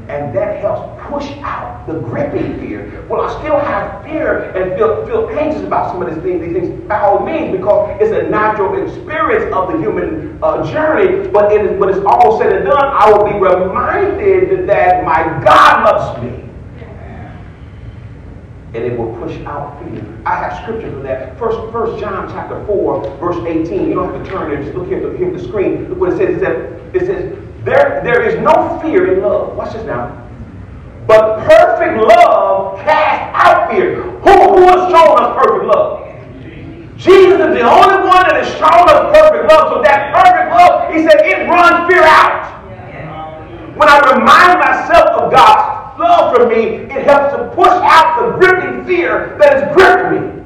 [0.08, 3.04] and that helps push out the gripping fear.
[3.08, 6.52] Well, I still have fear and feel, feel anxious about some of these things, these
[6.54, 11.28] things by all means, because it's a natural experience of the human uh, journey.
[11.28, 15.84] But it when it's all said and done, I will be reminded that my God
[15.84, 16.44] loves me.
[18.74, 20.04] And it will push out fear.
[20.26, 21.38] I have scripture for that.
[21.38, 23.88] First, First John chapter 4, verse 18.
[23.88, 25.88] You don't have to turn there, just look here, here at the screen.
[25.88, 26.36] Look what it says.
[26.36, 29.56] It says, it says there, there is no fear in love.
[29.56, 30.28] Watch this now.
[31.06, 34.02] But perfect love casts out fear.
[34.02, 36.08] Who, who has shown us perfect love?
[36.98, 39.72] Jesus is the only one that has shown us perfect love.
[39.72, 42.58] So that perfect love, he said, it runs fear out.
[43.78, 48.38] When I remind myself of God's love for me, it helps to push out the
[48.38, 50.38] gripping fear that has gripped me.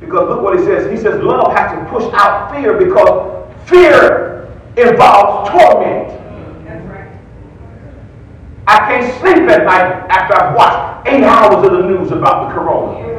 [0.00, 0.90] Because look what he says.
[0.90, 6.16] He says love has to push out fear because fear involves torment.
[8.66, 12.54] I can't sleep at night after I've watched eight hours of the news about the
[12.54, 13.09] corona.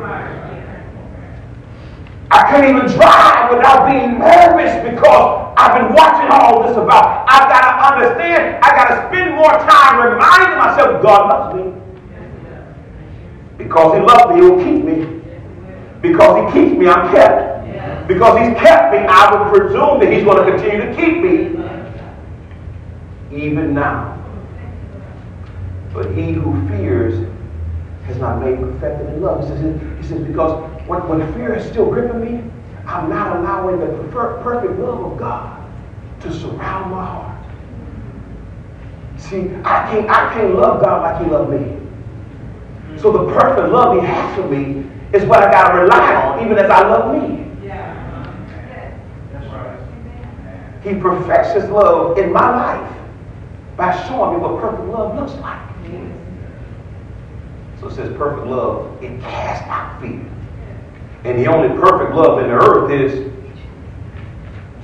[2.32, 7.26] I can't even drive without being nervous because I've been watching all this about.
[7.28, 11.74] I've got to understand, I've got to spend more time reminding myself God loves me.
[13.58, 15.22] Because He loves me, He'll keep me.
[16.02, 17.52] Because He keeps me, I'm kept.
[18.08, 21.62] Because he's kept me, I would presume that he's going to continue to keep me
[23.32, 24.18] even now.
[25.94, 27.30] But he who fears
[28.06, 29.42] has not made perfected in love.
[29.42, 32.52] He says, he says because when, when fear is still gripping me,
[32.86, 35.58] I'm not allowing the perfect love of God
[36.22, 37.46] to surround my heart.
[39.18, 41.78] See, I can't, I can't love God like he loved me.
[43.00, 46.46] So the perfect love he has for me is what I got to rely on,
[46.46, 47.48] even as I love me.
[47.66, 47.98] Yeah.
[49.32, 50.84] That's right.
[50.84, 52.98] He perfects his love in my life
[53.78, 55.62] by showing me what perfect love looks like.
[57.80, 60.24] So it says perfect love, it casts out fear.
[61.24, 63.32] And the only perfect love in the earth is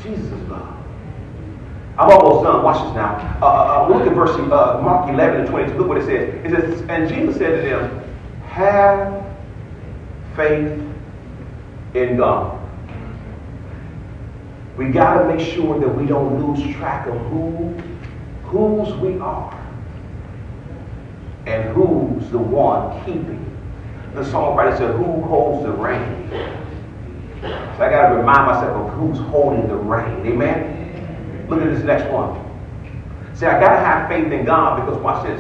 [0.04, 0.76] Jesus' love.
[1.98, 2.64] I'm almost done.
[2.64, 3.40] Watch this now.
[3.42, 5.78] Uh, uh, uh look at verse uh, Mark 11 and 22.
[5.78, 6.46] Look what it says.
[6.46, 9.26] It says, And Jesus said to them, Have
[10.36, 10.80] faith
[11.96, 12.54] in God.
[14.78, 17.70] We got to make sure that we don't lose track of who,
[18.44, 19.54] whose we are
[21.48, 23.57] and who's the one keeping.
[24.18, 26.32] The songwriter said, Who holds the reins?
[27.42, 30.26] So I got to remind myself of who's holding the rein.
[30.26, 31.46] Amen?
[31.48, 32.34] Look at this next one.
[33.36, 35.40] See, I got to have faith in God because watch this.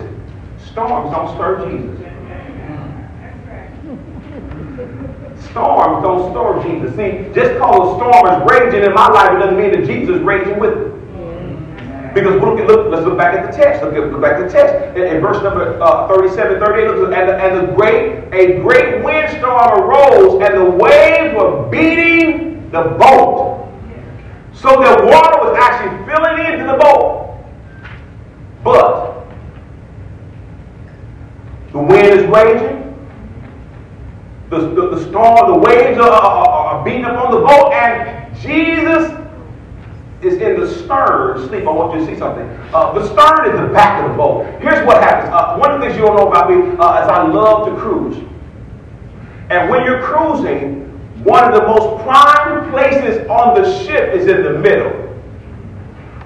[0.69, 1.97] Storms don't stir Jesus.
[5.49, 6.95] storms don't store Jesus.
[6.95, 10.17] See, just because a storm is raging in my life, it doesn't mean that Jesus
[10.17, 10.86] is raging with it.
[12.17, 13.83] Because look, look, let's look back at the text.
[13.83, 14.97] Look, look back at the text.
[14.97, 19.03] In, in verse number uh, 37, 38, look, and, the, and the great, a great
[19.03, 23.71] windstorm arose, and the waves were beating the boat.
[24.51, 27.37] So the water was actually filling into the boat.
[28.63, 29.27] But
[31.71, 32.97] the wind is raging,
[34.49, 38.35] the, the, the storm, the waves are, are, are beating up on the boat, and
[38.39, 39.06] Jesus
[40.21, 41.67] is in the stern sleep.
[41.67, 42.47] I want you to see something.
[42.73, 44.45] Uh, the stern is the back of the boat.
[44.61, 45.33] Here's what happens.
[45.33, 47.75] Uh, one of the things you don't know about me uh, is I love to
[47.79, 48.17] cruise.
[49.49, 50.85] And when you're cruising,
[51.23, 55.03] one of the most prime places on the ship is in the middle.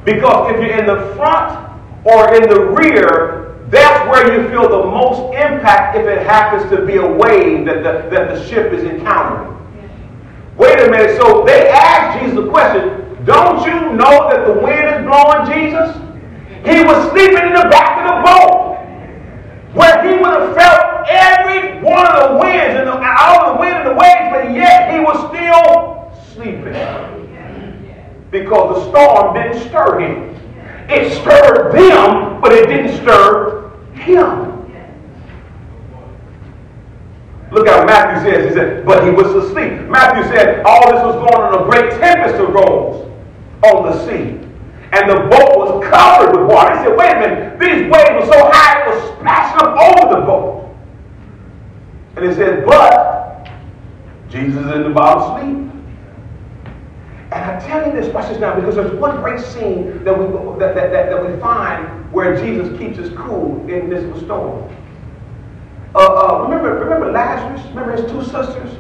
[0.06, 1.70] Because if you're in the front
[2.06, 6.86] or in the rear, that's where you feel the most impact if it happens to
[6.86, 9.58] be a wave that the, that the ship is encountering.
[10.58, 11.18] Wait a minute.
[11.18, 15.96] So they asked Jesus the question, don't you know that the wind is blowing, Jesus?
[16.66, 18.72] He was sleeping in the back of the boat
[19.74, 23.76] where he would have felt every one of the winds and the, all the wind
[23.76, 26.74] and the waves, but yet he was still sleeping.
[28.32, 30.36] Because the storm didn't stir him.
[30.90, 34.52] It stirred them, but it didn't stir him.
[37.52, 38.50] Look what Matthew says.
[38.50, 39.74] He said, but he was asleep.
[39.90, 43.11] Matthew said, all this was going on, a great tempest arose
[43.64, 44.48] on the sea.
[44.94, 46.78] And the boat was covered with water.
[46.78, 50.20] He said, wait a minute, these waves were so high it was splashing up over
[50.20, 50.76] the boat.
[52.18, 53.50] And he said, but
[54.30, 55.72] Jesus is in the bottom asleep.
[57.32, 60.26] And I tell you this, this now, because there's one great scene that we,
[60.60, 64.70] that, that, that, that we find where Jesus keeps us cool in this storm.
[65.96, 67.66] Uh, uh, remember, remember Lazarus?
[67.70, 68.78] Remember his two sisters?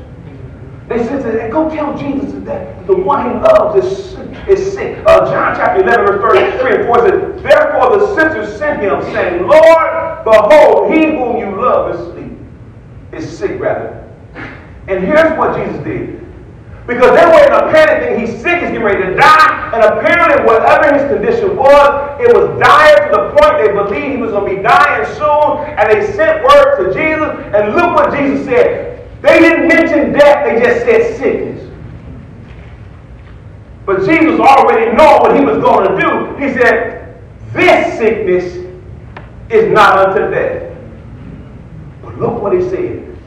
[0.91, 4.13] They said to go tell Jesus that the one he loves is,
[4.49, 5.01] is sick.
[5.07, 9.47] Uh, John chapter 11, verse 33 and 4 says, Therefore the sisters sent him, saying,
[9.47, 12.37] Lord, behold, he whom you love is asleep,
[13.13, 14.05] is sick rather.
[14.89, 16.19] And here's what Jesus did.
[16.85, 19.71] Because they were in a panic that He's sick, he's getting ready to die.
[19.73, 24.21] And apparently, whatever his condition was, it was dire to the point they believed he
[24.21, 25.71] was going to be dying soon.
[25.79, 27.31] And they sent word to Jesus.
[27.55, 28.90] And look what Jesus said.
[29.21, 31.69] They didn't mention death, they just said sickness.
[33.85, 36.35] But Jesus already knew what he was going to do.
[36.43, 37.19] He said,
[37.53, 38.55] This sickness
[39.49, 40.77] is not unto death.
[42.01, 43.17] But look what he said.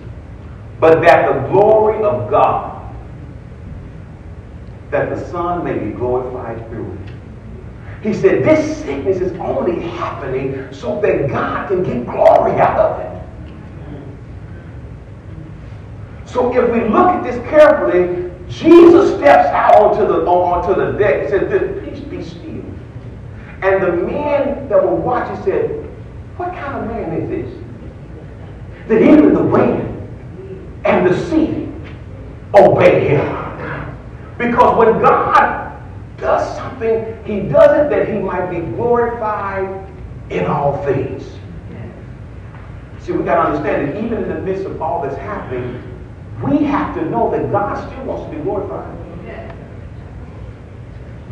[0.81, 2.75] But that the glory of God
[4.91, 8.05] that the Son may be glorified through it.
[8.05, 13.01] He said, This sickness is only happening so that God can get glory out of
[13.01, 13.24] it.
[16.35, 21.23] So if we look at this carefully, Jesus steps out onto the, onto the deck.
[21.23, 22.65] He said, Peace be still.
[23.63, 25.89] And the men that were watching said,
[26.37, 27.65] What kind of man is this?
[28.89, 30.09] That even the wind
[30.85, 31.73] and the sea
[32.53, 33.97] obey him.
[34.37, 35.81] Because when God
[36.17, 39.89] does something, he does it that he might be glorified
[40.31, 41.23] in all things.
[42.99, 45.94] See, we got to understand that even in the midst of all that's happening,
[46.43, 49.05] we have to know that God still wants to be glorified.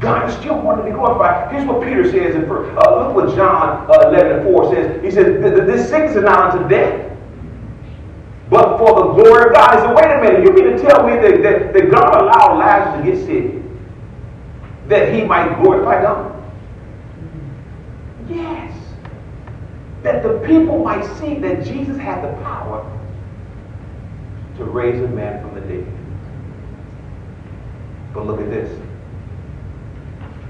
[0.02, 1.52] God is still wanting to be glorified.
[1.52, 2.34] Here's what Peter says.
[2.34, 5.02] In, uh, look what John uh, 11 and 4 says.
[5.04, 7.16] He says, This sickness is not unto death,
[8.50, 9.74] but for the glory of God.
[9.74, 12.58] He said, wait a minute, you mean to tell me that, that, that God allowed
[12.58, 13.62] Lazarus to get sick
[14.88, 16.52] that he might glorify God?
[18.28, 18.76] Yes.
[20.02, 22.84] That the people might see that Jesus had the power
[24.58, 25.86] to raise a man from the dead.
[28.12, 28.78] But look at this.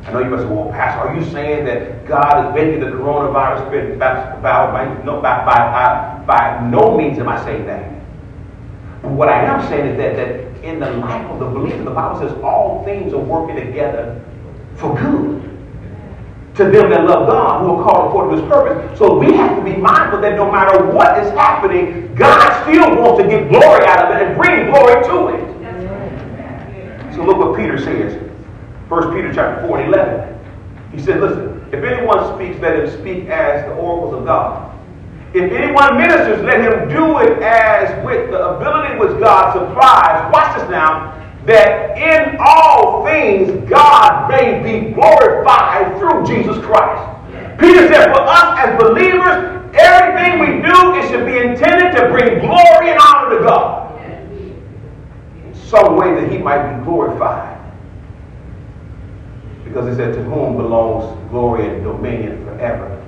[0.04, 2.86] I know you must say, well, Pastor, are you saying that God is making the
[2.86, 7.88] coronavirus spread by, by, no, by, by, by no means am I saying that.
[9.00, 11.90] But what I am saying is that, that in the life of the believer, the
[11.90, 14.20] Bible says all things are working together
[14.74, 15.40] for good.
[16.56, 18.98] To them that love God, who are called according to his purpose.
[18.98, 23.22] So we have to be mindful that no matter what is happening, God still wants
[23.22, 25.42] to get glory out of it and bring glory to it.
[27.14, 28.20] So look what Peter says.
[28.88, 30.38] 1 Peter chapter 4 and 11.
[30.92, 34.68] He said, listen, if anyone speaks, let him speak as the oracles of God.
[35.34, 40.30] If anyone ministers, let him do it as with the ability which God supplies.
[40.32, 41.18] Watch this now.
[41.46, 47.08] That in all things God may be glorified through Jesus Christ.
[47.58, 52.40] Peter said, for us as believers, everything we do, it should be intended to bring
[52.40, 54.00] glory and honor to God.
[55.44, 57.58] In some way that he might be glorified.
[59.64, 63.02] Because he said, to whom belongs glory and dominion forever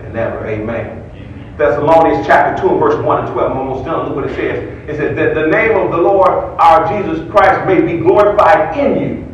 [0.00, 0.46] and ever.
[0.46, 0.98] Amen.
[1.56, 3.52] Thessalonians chapter 2 and verse 1 and 12.
[3.52, 4.06] I'm almost done.
[4.06, 4.88] Look what it says.
[4.88, 9.00] It says that the name of the Lord our Jesus Christ may be glorified in
[9.00, 9.31] you.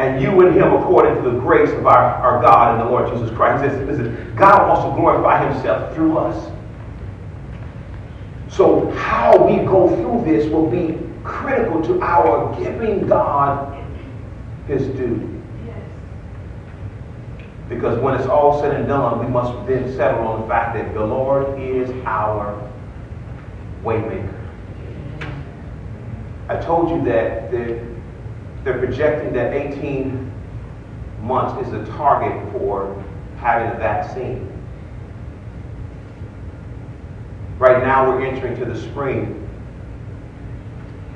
[0.00, 3.12] And you and him according to the grace of our, our God and the Lord
[3.12, 3.62] Jesus Christ.
[3.62, 6.50] It says, listen, God wants to glorify himself through us.
[8.48, 13.76] So how we go through this will be critical to our giving God
[14.66, 15.26] his due.
[17.68, 20.94] Because when it's all said and done, we must then settle on the fact that
[20.94, 22.68] the Lord is our
[23.84, 24.34] waymaker.
[26.48, 27.86] I told you that they're,
[28.64, 30.32] they're projecting that 18
[31.22, 33.02] months is the target for
[33.38, 34.46] having a vaccine.
[37.58, 39.36] Right now, we're entering to the spring.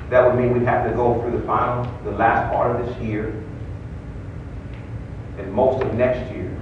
[0.09, 2.97] That would mean we'd have to go through the final, the last part of this
[3.01, 3.29] year,
[5.37, 6.55] and most of next year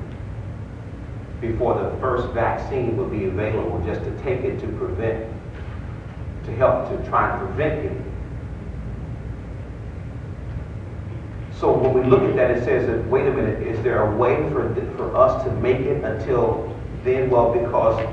[1.42, 5.30] before the first vaccine will be available just to take it to prevent,
[6.46, 8.13] to help to try and prevent it.
[11.64, 14.18] So when we look at that, it says that, wait a minute, is there a
[14.18, 17.30] way for, for us to make it until then?
[17.30, 18.06] Well, because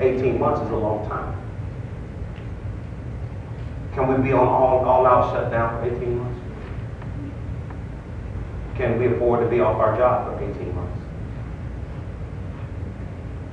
[0.00, 1.32] 18 months is a long time.
[3.94, 6.40] Can we be on all, all out shutdown for 18 months?
[8.74, 11.00] Can we afford to be off our job for 18 months?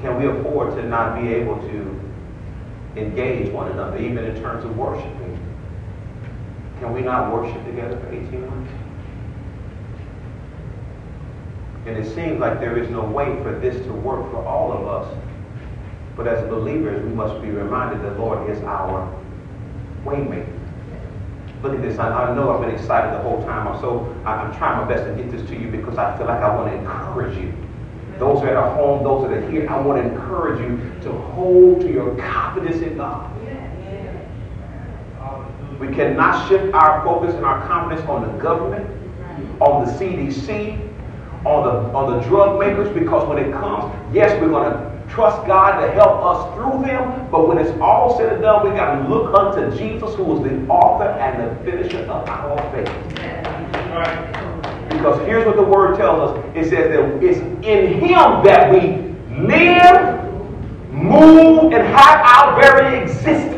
[0.01, 2.01] Can we afford to not be able to
[2.95, 5.44] engage one another, even in terms of worshiping?
[6.79, 8.71] Can we not worship together for 18 months?
[11.85, 14.87] And it seems like there is no way for this to work for all of
[14.87, 15.17] us.
[16.17, 19.13] But as believers, we must be reminded that the Lord is our
[20.03, 20.51] waymaker.
[21.61, 21.97] Look at this.
[21.99, 23.67] I, I, know I've been excited the whole time.
[23.67, 26.41] I'm so I'm trying my best to get this to you because I feel like
[26.41, 27.53] I want to encourage you.
[28.19, 31.81] Those that are home, those that are here, I want to encourage you to hold
[31.81, 33.34] to your confidence in God.
[35.79, 38.89] We cannot shift our focus and our confidence on the government,
[39.61, 40.79] on the CDC,
[41.45, 45.45] on the on the drug makers, because when it comes, yes, we're going to trust
[45.45, 48.95] God to help us through them, but when it's all said and done, we got
[48.95, 52.91] to look unto Jesus, who is the author and the finisher of our faith.
[54.89, 59.13] Because here's what the word tells us it says that it's in Him that we
[59.45, 60.23] live,
[60.91, 63.54] move, and have our very existence.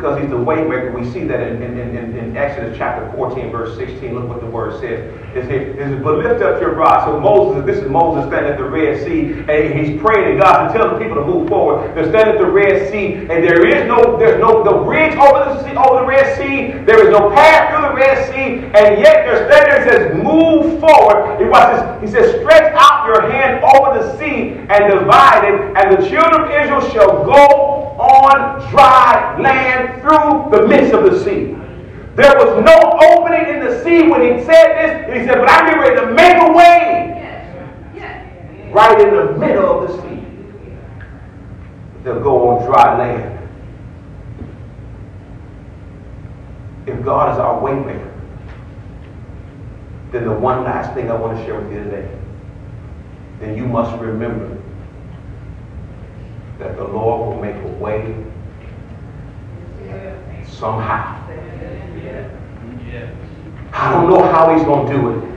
[0.00, 0.94] Because he's the waymaker.
[0.94, 4.14] We see that in, in, in, in, Exodus chapter 14, verse 16.
[4.14, 5.12] Look what the word says.
[5.36, 7.04] It says, But lift up your rod.
[7.04, 10.68] So Moses, this is Moses standing at the Red Sea, and he's praying to God
[10.68, 11.94] to tell the people to move forward.
[11.94, 15.52] They're standing at the Red Sea, and there is no, there's no the bridge over
[15.52, 16.80] the sea, over the Red Sea.
[16.88, 20.80] There is no path through the Red Sea, and yet they're standing and says, Move
[20.80, 21.36] forward.
[21.36, 25.92] He, watches, he says, Stretch out your hand over the sea and divide it, and
[25.92, 31.56] the children of Israel shall go on dry land through the midst of the sea.
[32.16, 35.20] There was no opening in the sea when he said this.
[35.20, 37.10] He said, But I'm getting ready to make a way
[38.72, 40.26] right in the middle of the sea.
[42.02, 43.36] They'll go on dry land.
[46.86, 48.10] If God is our waymaker,
[50.10, 52.18] then the one last thing I want to share with you today,
[53.38, 54.59] then you must remember
[56.60, 58.14] that the Lord will make a way
[60.46, 61.16] somehow.
[63.72, 65.30] I don't know how he's going to do it.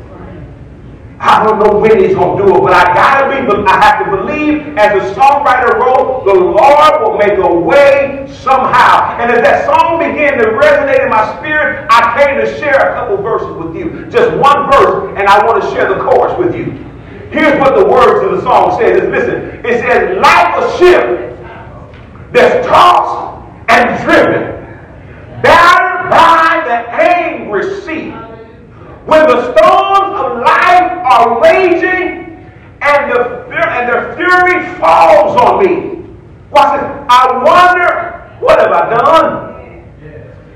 [1.20, 4.04] I don't know when he's going to do it, but I gotta be, I have
[4.04, 9.18] to believe, as the songwriter wrote, the Lord will make a way somehow.
[9.22, 12.94] And as that song began to resonate in my spirit, I came to share a
[12.96, 14.08] couple verses with you.
[14.12, 16.93] Just one verse, and I want to share the chorus with you.
[17.34, 19.10] Here's what the words of the song says.
[19.10, 21.38] Listen, it says, like a ship
[22.32, 28.12] that's tossed and driven, battered by the angry sea.
[29.06, 32.48] When the storms of life are raging
[32.82, 36.06] and the and their fury falls on me.
[36.52, 36.90] Watch this.
[37.10, 39.54] I wonder, what have I done?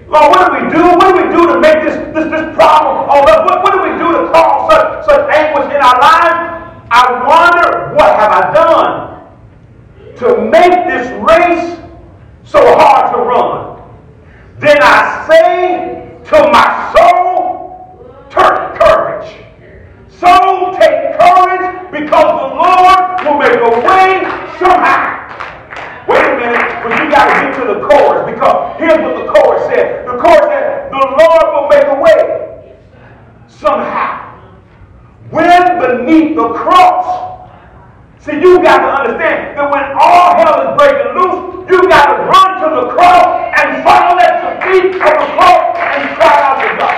[0.08, 0.84] Lord, what do we do?
[0.84, 3.50] What do we do to make this, this, this problem on us?
[3.50, 6.57] What, what do we do to cause such, such anguish in our lives?
[6.90, 9.18] I wonder what have I done
[10.18, 11.78] to make this race
[12.44, 13.82] so hard to run.
[14.60, 19.36] Then I say to my soul, turn courage.
[20.10, 24.24] Soul, take courage because the Lord will make a way
[24.58, 25.28] somehow.
[26.08, 29.32] Wait a minute, but you got to get to the chorus because here's what the
[29.34, 30.08] chorus said.
[30.08, 32.76] The chorus said, the Lord will make a way
[33.48, 34.28] somehow
[35.30, 37.50] when beneath the cross.
[38.20, 42.24] See, you got to understand that when all hell is breaking loose, you got to
[42.24, 46.58] run to the cross and fall at the feet of the cross and cry out
[46.64, 46.98] to God.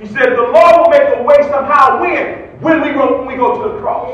[0.00, 2.48] He said, the Lord will make a way somehow when?
[2.60, 4.10] When we go, when we go to the cross.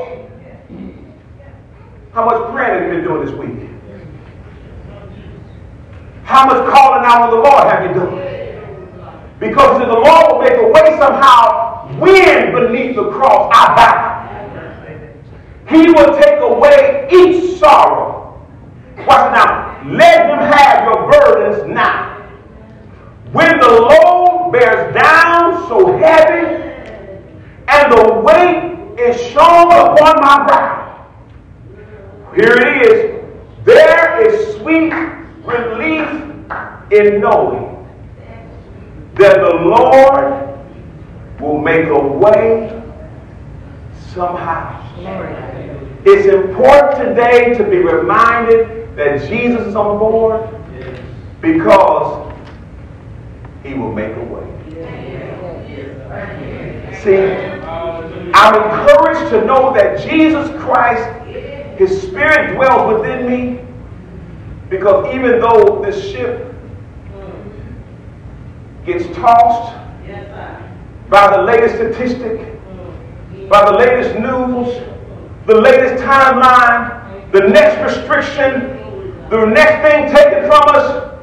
[2.13, 3.69] How much prayer have you been doing this week?
[6.23, 8.17] How much calling out on the Lord have you done?
[9.39, 11.67] Because the Lord will make a way somehow
[11.99, 14.17] when beneath the cross I bow.
[15.69, 18.45] He will take away each sorrow.
[18.99, 19.83] Watch now.
[19.85, 22.15] Let him have your burdens now.
[23.31, 26.63] When the load bears down so heavy,
[27.69, 31.07] and the weight is shown upon my brow.
[32.35, 33.25] Here it is.
[33.65, 34.93] There is sweet
[35.43, 36.07] relief
[36.91, 37.77] in knowing
[39.15, 40.47] that the Lord
[41.39, 42.81] will make a way
[44.13, 44.83] somehow.
[46.05, 50.49] It's important today to be reminded that Jesus is on board
[51.41, 52.33] because
[53.63, 54.45] he will make a way.
[57.03, 57.17] See,
[58.33, 61.07] I'm encouraged to know that Jesus Christ,
[61.77, 63.59] His Spirit dwells within me
[64.69, 66.53] because even though this ship
[68.85, 69.75] gets tossed
[71.09, 72.59] by the latest statistic,
[73.49, 74.83] by the latest news,
[75.45, 78.77] the latest timeline, the next restriction,
[79.29, 81.19] the next thing taken from us,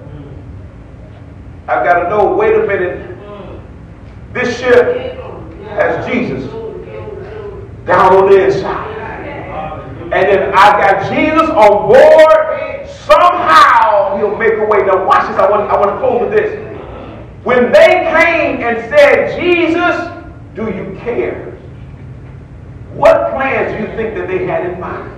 [1.67, 3.17] I've got to know wait a minute,
[4.35, 5.19] this ship
[5.69, 6.45] has Jesus
[7.87, 8.93] down on the inside.
[10.13, 12.64] And if I got Jesus on board,
[13.07, 14.79] somehow he'll make a way.
[14.87, 15.39] Now watch this.
[15.39, 16.61] I want, I want to close with this.
[17.45, 20.11] When they came and said, Jesus,
[20.55, 21.51] do you care?
[22.95, 25.11] What plans do you think that they had in mind?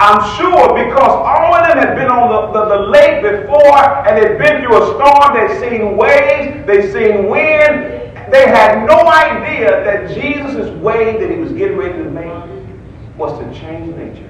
[0.00, 4.16] I'm sure because all of them had been on the, the, the, lake before and
[4.16, 8.00] they'd been through a storm, they'd seen waves, they'd seen wind.
[8.32, 13.38] They had no idea that Jesus' way that he was getting ready to make was
[13.40, 14.29] to change nature.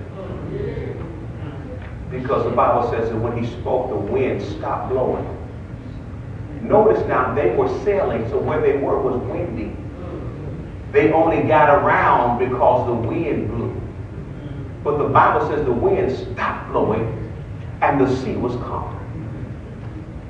[2.10, 5.36] Because the Bible says that when he spoke, the wind stopped blowing.
[6.62, 9.76] Notice now, they were sailing, so where they were was windy.
[10.92, 13.80] They only got around because the wind blew.
[14.82, 17.32] But the Bible says the wind stopped blowing
[17.80, 18.96] and the sea was calm.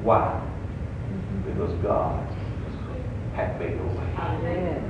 [0.03, 0.41] Why?
[1.47, 2.27] Because God
[3.35, 4.83] had made a way.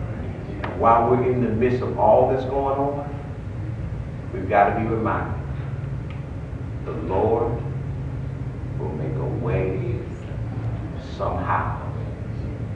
[0.62, 4.86] And while we're in the midst of all this going on, we've got to be
[4.86, 5.39] reminded
[6.84, 7.62] the Lord
[8.78, 9.98] will make a way
[11.16, 11.86] somehow.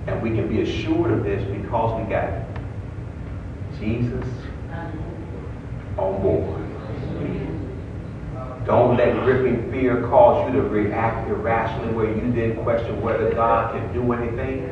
[0.07, 2.44] And we can be assured of this because we got
[3.80, 4.26] Jesus
[5.96, 6.61] on board.
[8.66, 13.74] Don't let gripping fear cause you to react irrationally where you then question whether God
[13.74, 14.68] can do anything.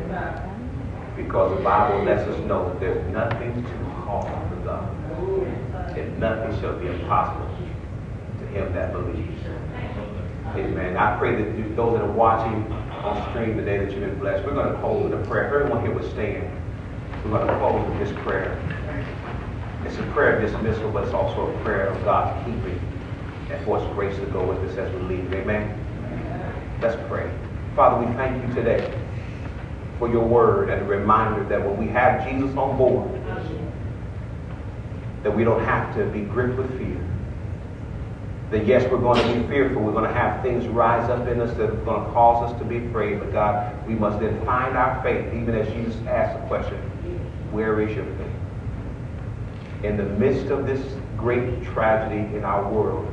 [1.16, 5.96] Because the Bible lets us know that there's nothing too hard for God.
[5.96, 7.51] And nothing shall be impossible
[8.52, 9.42] him that believes.
[10.54, 10.96] Amen.
[10.96, 12.70] I pray that you, those that are watching
[13.02, 14.44] on stream today that you've been blessed.
[14.44, 15.62] We're going to close with a prayer.
[15.62, 16.50] Everyone here would stand.
[17.24, 18.58] We're going to close with this prayer.
[19.86, 22.80] It's a prayer of dismissal, but it's also a prayer of God's keeping
[23.50, 25.32] and for us grace to go with us as we leave.
[25.32, 25.78] Amen.
[26.80, 27.30] Let's pray.
[27.74, 28.92] Father, we thank you today
[29.98, 33.10] for your word and a reminder that when we have Jesus on board,
[35.22, 37.11] that we don't have to be gripped with fear.
[38.52, 39.80] That yes, we're going to be fearful.
[39.80, 42.58] We're going to have things rise up in us that are going to cause us
[42.58, 43.18] to be afraid.
[43.18, 46.76] But God, we must then find our faith, even as Jesus asked the question,
[47.50, 49.84] where is your faith?
[49.84, 50.80] In the midst of this
[51.16, 53.10] great tragedy in our world,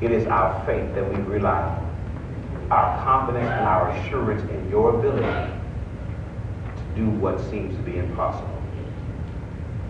[0.00, 4.98] it is our faith that we rely on, our confidence and our assurance in your
[4.98, 5.52] ability
[6.76, 8.59] to do what seems to be impossible.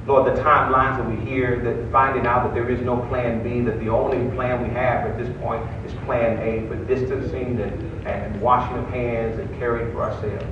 [0.07, 3.61] Lord, the timelines that we hear, that finding out that there is no plan B,
[3.61, 8.07] that the only plan we have at this point is plan A for distancing and,
[8.07, 10.47] and washing of hands and caring for ourselves.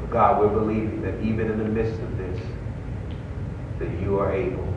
[0.00, 2.40] But God, we're believing that even in the midst of this,
[3.80, 4.72] that you are able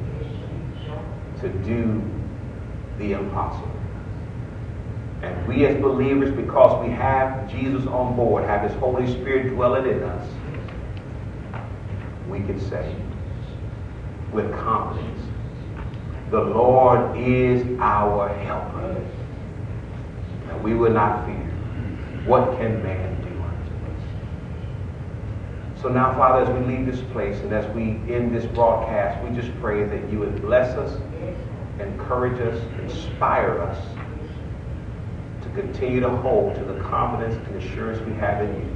[1.42, 2.02] to do
[2.98, 3.70] the impossible.
[5.22, 9.90] And we as believers, because we have Jesus on board, have his Holy Spirit dwelling
[9.90, 10.30] in us,
[12.30, 12.96] we can say
[14.32, 15.22] with confidence,
[16.32, 19.02] the Lord is our helper.
[20.50, 21.36] And we will not fear.
[22.26, 25.82] What can man do unto us?
[25.82, 29.36] So now, Father, as we leave this place and as we end this broadcast, we
[29.36, 31.00] just pray that you would bless us
[31.80, 33.78] encourage us, inspire us
[35.42, 38.73] to continue to hold to the confidence and assurance we have in you.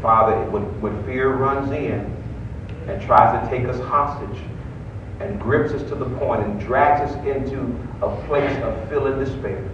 [0.00, 2.14] Father, when, when fear runs in
[2.88, 4.42] and tries to take us hostage
[5.20, 7.60] and grips us to the point and drags us into
[8.02, 9.68] a place of feeling despair,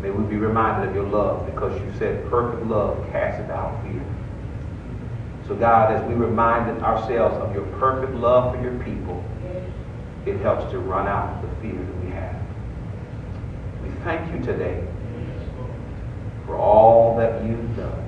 [0.00, 4.04] may we be reminded of your love because you said perfect love casteth out fear.
[5.48, 9.24] So, God, as we remind ourselves of your perfect love for your people,
[10.26, 12.36] it helps to run out the fear that we have.
[13.82, 14.84] We thank you today
[16.46, 18.05] for all that you've done,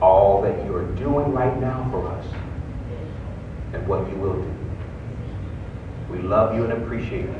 [0.00, 2.26] all that you are doing right now for us,
[3.72, 4.54] and what you will do.
[6.10, 7.34] We love you and appreciate you.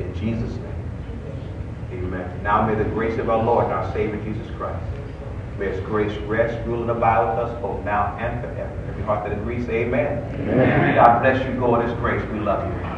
[0.00, 0.90] In Jesus' name,
[1.92, 2.42] amen.
[2.42, 4.84] Now may the grace of our Lord and our Savior Jesus Christ,
[5.58, 8.84] may his grace rest, rule, and abide with us both now and forever.
[8.88, 10.22] Every heart that agrees, say amen.
[10.34, 10.94] Amen.
[10.96, 11.54] God bless you.
[11.58, 12.22] God, his grace.
[12.30, 12.95] We love you.